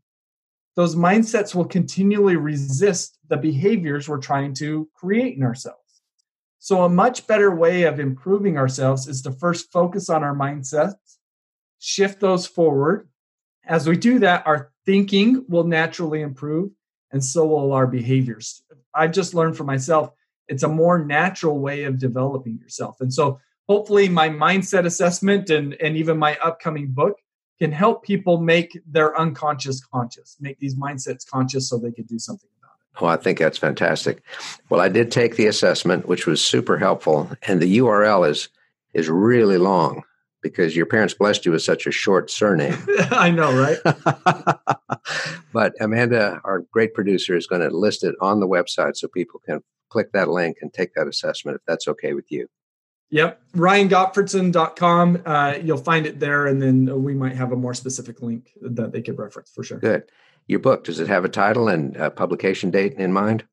those 0.75 0.95
mindsets 0.95 1.53
will 1.53 1.65
continually 1.65 2.37
resist 2.37 3.17
the 3.27 3.37
behaviors 3.37 4.07
we're 4.07 4.17
trying 4.17 4.53
to 4.55 4.87
create 4.95 5.35
in 5.35 5.43
ourselves. 5.43 5.77
So, 6.59 6.83
a 6.83 6.89
much 6.89 7.27
better 7.27 7.53
way 7.53 7.83
of 7.83 7.99
improving 7.99 8.57
ourselves 8.57 9.07
is 9.07 9.21
to 9.23 9.31
first 9.31 9.71
focus 9.71 10.09
on 10.09 10.23
our 10.23 10.35
mindsets, 10.35 10.95
shift 11.79 12.19
those 12.19 12.45
forward. 12.45 13.09
As 13.65 13.87
we 13.87 13.97
do 13.97 14.19
that, 14.19 14.45
our 14.47 14.71
thinking 14.85 15.45
will 15.47 15.63
naturally 15.63 16.21
improve, 16.21 16.71
and 17.11 17.23
so 17.23 17.45
will 17.45 17.73
our 17.73 17.87
behaviors. 17.87 18.61
I've 18.93 19.11
just 19.11 19.33
learned 19.33 19.57
for 19.57 19.63
myself, 19.63 20.11
it's 20.47 20.63
a 20.63 20.67
more 20.67 21.03
natural 21.03 21.59
way 21.59 21.83
of 21.83 21.99
developing 21.99 22.57
yourself. 22.59 22.97
And 23.01 23.13
so, 23.13 23.39
hopefully 23.67 24.09
my 24.09 24.27
mindset 24.29 24.85
assessment 24.85 25.51
and, 25.51 25.75
and 25.79 25.95
even 25.95 26.17
my 26.17 26.35
upcoming 26.37 26.87
book 26.87 27.17
can 27.59 27.71
help 27.71 28.03
people 28.03 28.41
make 28.41 28.79
their 28.87 29.17
unconscious 29.19 29.79
conscious, 29.85 30.37
make 30.39 30.57
these 30.57 30.75
mindsets 30.75 31.29
conscious 31.29 31.69
so 31.69 31.77
they 31.77 31.91
can 31.91 32.05
do 32.05 32.17
something 32.17 32.49
about 32.59 32.71
it. 32.79 33.03
Oh, 33.03 33.07
I 33.07 33.17
think 33.17 33.37
that's 33.37 33.59
fantastic. 33.59 34.23
Well, 34.69 34.81
I 34.81 34.89
did 34.89 35.11
take 35.11 35.35
the 35.35 35.45
assessment, 35.45 36.07
which 36.07 36.25
was 36.25 36.43
super 36.43 36.79
helpful, 36.79 37.29
and 37.43 37.61
the 37.61 37.77
URL 37.77 38.27
is 38.27 38.49
is 38.93 39.07
really 39.07 39.59
long 39.59 40.03
because 40.41 40.75
your 40.75 40.85
parents 40.85 41.13
blessed 41.13 41.45
you 41.45 41.51
with 41.51 41.61
such 41.61 41.85
a 41.85 41.91
short 41.91 42.31
surname. 42.31 42.77
I 43.11 43.31
know, 43.31 43.53
right? 43.53 43.77
but 45.53 45.73
Amanda, 45.79 46.39
our 46.43 46.63
great 46.71 46.93
producer, 46.93 47.35
is 47.35 47.47
going 47.47 47.61
to 47.61 47.69
list 47.69 48.03
it 48.03 48.15
on 48.21 48.39
the 48.39 48.47
website 48.47 48.95
so 48.95 49.07
people 49.07 49.41
can 49.45 49.61
click 49.89 50.11
that 50.13 50.29
link 50.29 50.57
and 50.61 50.73
take 50.73 50.93
that 50.93 51.07
assessment 51.07 51.55
if 51.55 51.61
that's 51.67 51.87
okay 51.87 52.13
with 52.13 52.25
you. 52.29 52.47
Yep. 53.11 53.41
RyanGottfredson.com. 53.53 55.23
Uh, 55.25 55.55
you'll 55.63 55.77
find 55.77 56.05
it 56.05 56.19
there. 56.19 56.45
And 56.45 56.61
then 56.61 57.03
we 57.03 57.15
might 57.15 57.35
have 57.35 57.51
a 57.51 57.55
more 57.55 57.73
specific 57.73 58.21
link 58.21 58.51
that 58.61 58.91
they 58.91 59.01
could 59.01 59.17
reference 59.17 59.49
for 59.49 59.63
sure. 59.63 59.79
Good. 59.79 60.03
Your 60.47 60.59
book, 60.59 60.83
does 60.83 60.99
it 60.99 61.07
have 61.07 61.25
a 61.25 61.29
title 61.29 61.67
and 61.67 61.95
a 61.97 62.11
publication 62.11 62.71
date 62.71 62.93
in 62.93 63.11
mind? 63.11 63.45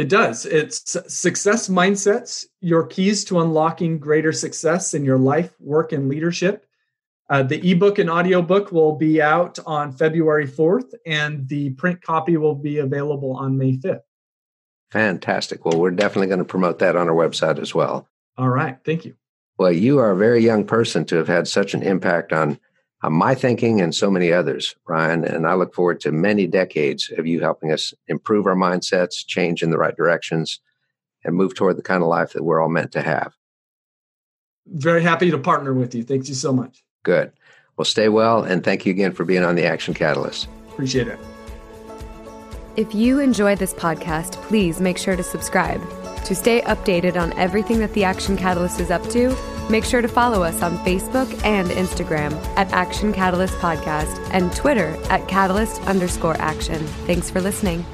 It 0.00 0.08
does. 0.08 0.46
It's 0.46 0.96
Success 1.14 1.68
Mindsets 1.68 2.46
Your 2.62 2.86
Keys 2.86 3.22
to 3.26 3.40
Unlocking 3.40 3.98
Greater 3.98 4.32
Success 4.32 4.94
in 4.94 5.04
Your 5.04 5.18
Life, 5.18 5.52
Work, 5.60 5.92
and 5.92 6.08
Leadership. 6.08 6.64
Uh, 7.28 7.42
the 7.42 7.70
ebook 7.70 7.98
and 7.98 8.08
audiobook 8.08 8.72
will 8.72 8.96
be 8.96 9.20
out 9.20 9.58
on 9.66 9.92
February 9.92 10.46
4th, 10.46 10.94
and 11.04 11.46
the 11.48 11.74
print 11.74 12.00
copy 12.00 12.38
will 12.38 12.54
be 12.54 12.78
available 12.78 13.36
on 13.36 13.58
May 13.58 13.76
5th. 13.76 14.00
Fantastic. 14.90 15.66
Well, 15.66 15.78
we're 15.78 15.90
definitely 15.90 16.28
going 16.28 16.38
to 16.38 16.46
promote 16.46 16.78
that 16.78 16.96
on 16.96 17.06
our 17.06 17.14
website 17.14 17.58
as 17.58 17.74
well. 17.74 18.08
All 18.38 18.48
right. 18.48 18.78
Thank 18.86 19.04
you. 19.04 19.16
Well, 19.58 19.70
you 19.70 19.98
are 19.98 20.12
a 20.12 20.16
very 20.16 20.42
young 20.42 20.64
person 20.64 21.04
to 21.04 21.16
have 21.16 21.28
had 21.28 21.46
such 21.46 21.74
an 21.74 21.82
impact 21.82 22.32
on, 22.32 22.58
on 23.02 23.12
my 23.12 23.34
thinking 23.34 23.80
and 23.80 23.94
so 23.94 24.10
many 24.10 24.32
others, 24.32 24.74
Ryan. 24.86 25.24
And 25.24 25.46
I 25.46 25.54
look 25.54 25.74
forward 25.74 26.00
to 26.00 26.12
many 26.12 26.46
decades 26.46 27.10
of 27.16 27.26
you 27.26 27.40
helping 27.40 27.72
us 27.72 27.94
improve 28.08 28.46
our 28.46 28.54
mindsets, 28.54 29.26
change 29.26 29.62
in 29.62 29.70
the 29.70 29.78
right 29.78 29.96
directions, 29.96 30.60
and 31.24 31.34
move 31.34 31.54
toward 31.54 31.76
the 31.76 31.82
kind 31.82 32.02
of 32.02 32.08
life 32.08 32.32
that 32.32 32.44
we're 32.44 32.60
all 32.60 32.68
meant 32.68 32.92
to 32.92 33.02
have. 33.02 33.34
Very 34.66 35.02
happy 35.02 35.30
to 35.30 35.38
partner 35.38 35.72
with 35.72 35.94
you. 35.94 36.04
Thank 36.04 36.28
you 36.28 36.34
so 36.34 36.52
much. 36.52 36.84
Good. 37.02 37.32
Well, 37.76 37.84
stay 37.84 38.08
well, 38.08 38.42
and 38.42 38.62
thank 38.62 38.84
you 38.84 38.90
again 38.90 39.12
for 39.12 39.24
being 39.24 39.42
on 39.42 39.54
the 39.54 39.64
Action 39.64 39.94
Catalyst. 39.94 40.48
Appreciate 40.68 41.08
it. 41.08 41.18
If 42.76 42.94
you 42.94 43.18
enjoy 43.18 43.56
this 43.56 43.74
podcast, 43.74 44.32
please 44.42 44.80
make 44.80 44.98
sure 44.98 45.16
to 45.16 45.22
subscribe. 45.22 45.80
To 46.24 46.34
stay 46.34 46.60
updated 46.62 47.20
on 47.20 47.32
everything 47.38 47.78
that 47.78 47.92
the 47.94 48.04
Action 48.04 48.36
Catalyst 48.36 48.80
is 48.80 48.90
up 48.90 49.02
to, 49.10 49.34
make 49.70 49.84
sure 49.84 50.02
to 50.02 50.08
follow 50.08 50.42
us 50.42 50.62
on 50.62 50.76
Facebook 50.78 51.28
and 51.44 51.68
Instagram 51.70 52.32
at 52.56 52.70
Action 52.72 53.12
Catalyst 53.12 53.54
Podcast 53.58 54.18
and 54.32 54.52
Twitter 54.54 54.96
at 55.08 55.26
Catalyst 55.28 55.80
underscore 55.82 56.36
action. 56.40 56.84
Thanks 57.06 57.30
for 57.30 57.40
listening. 57.40 57.84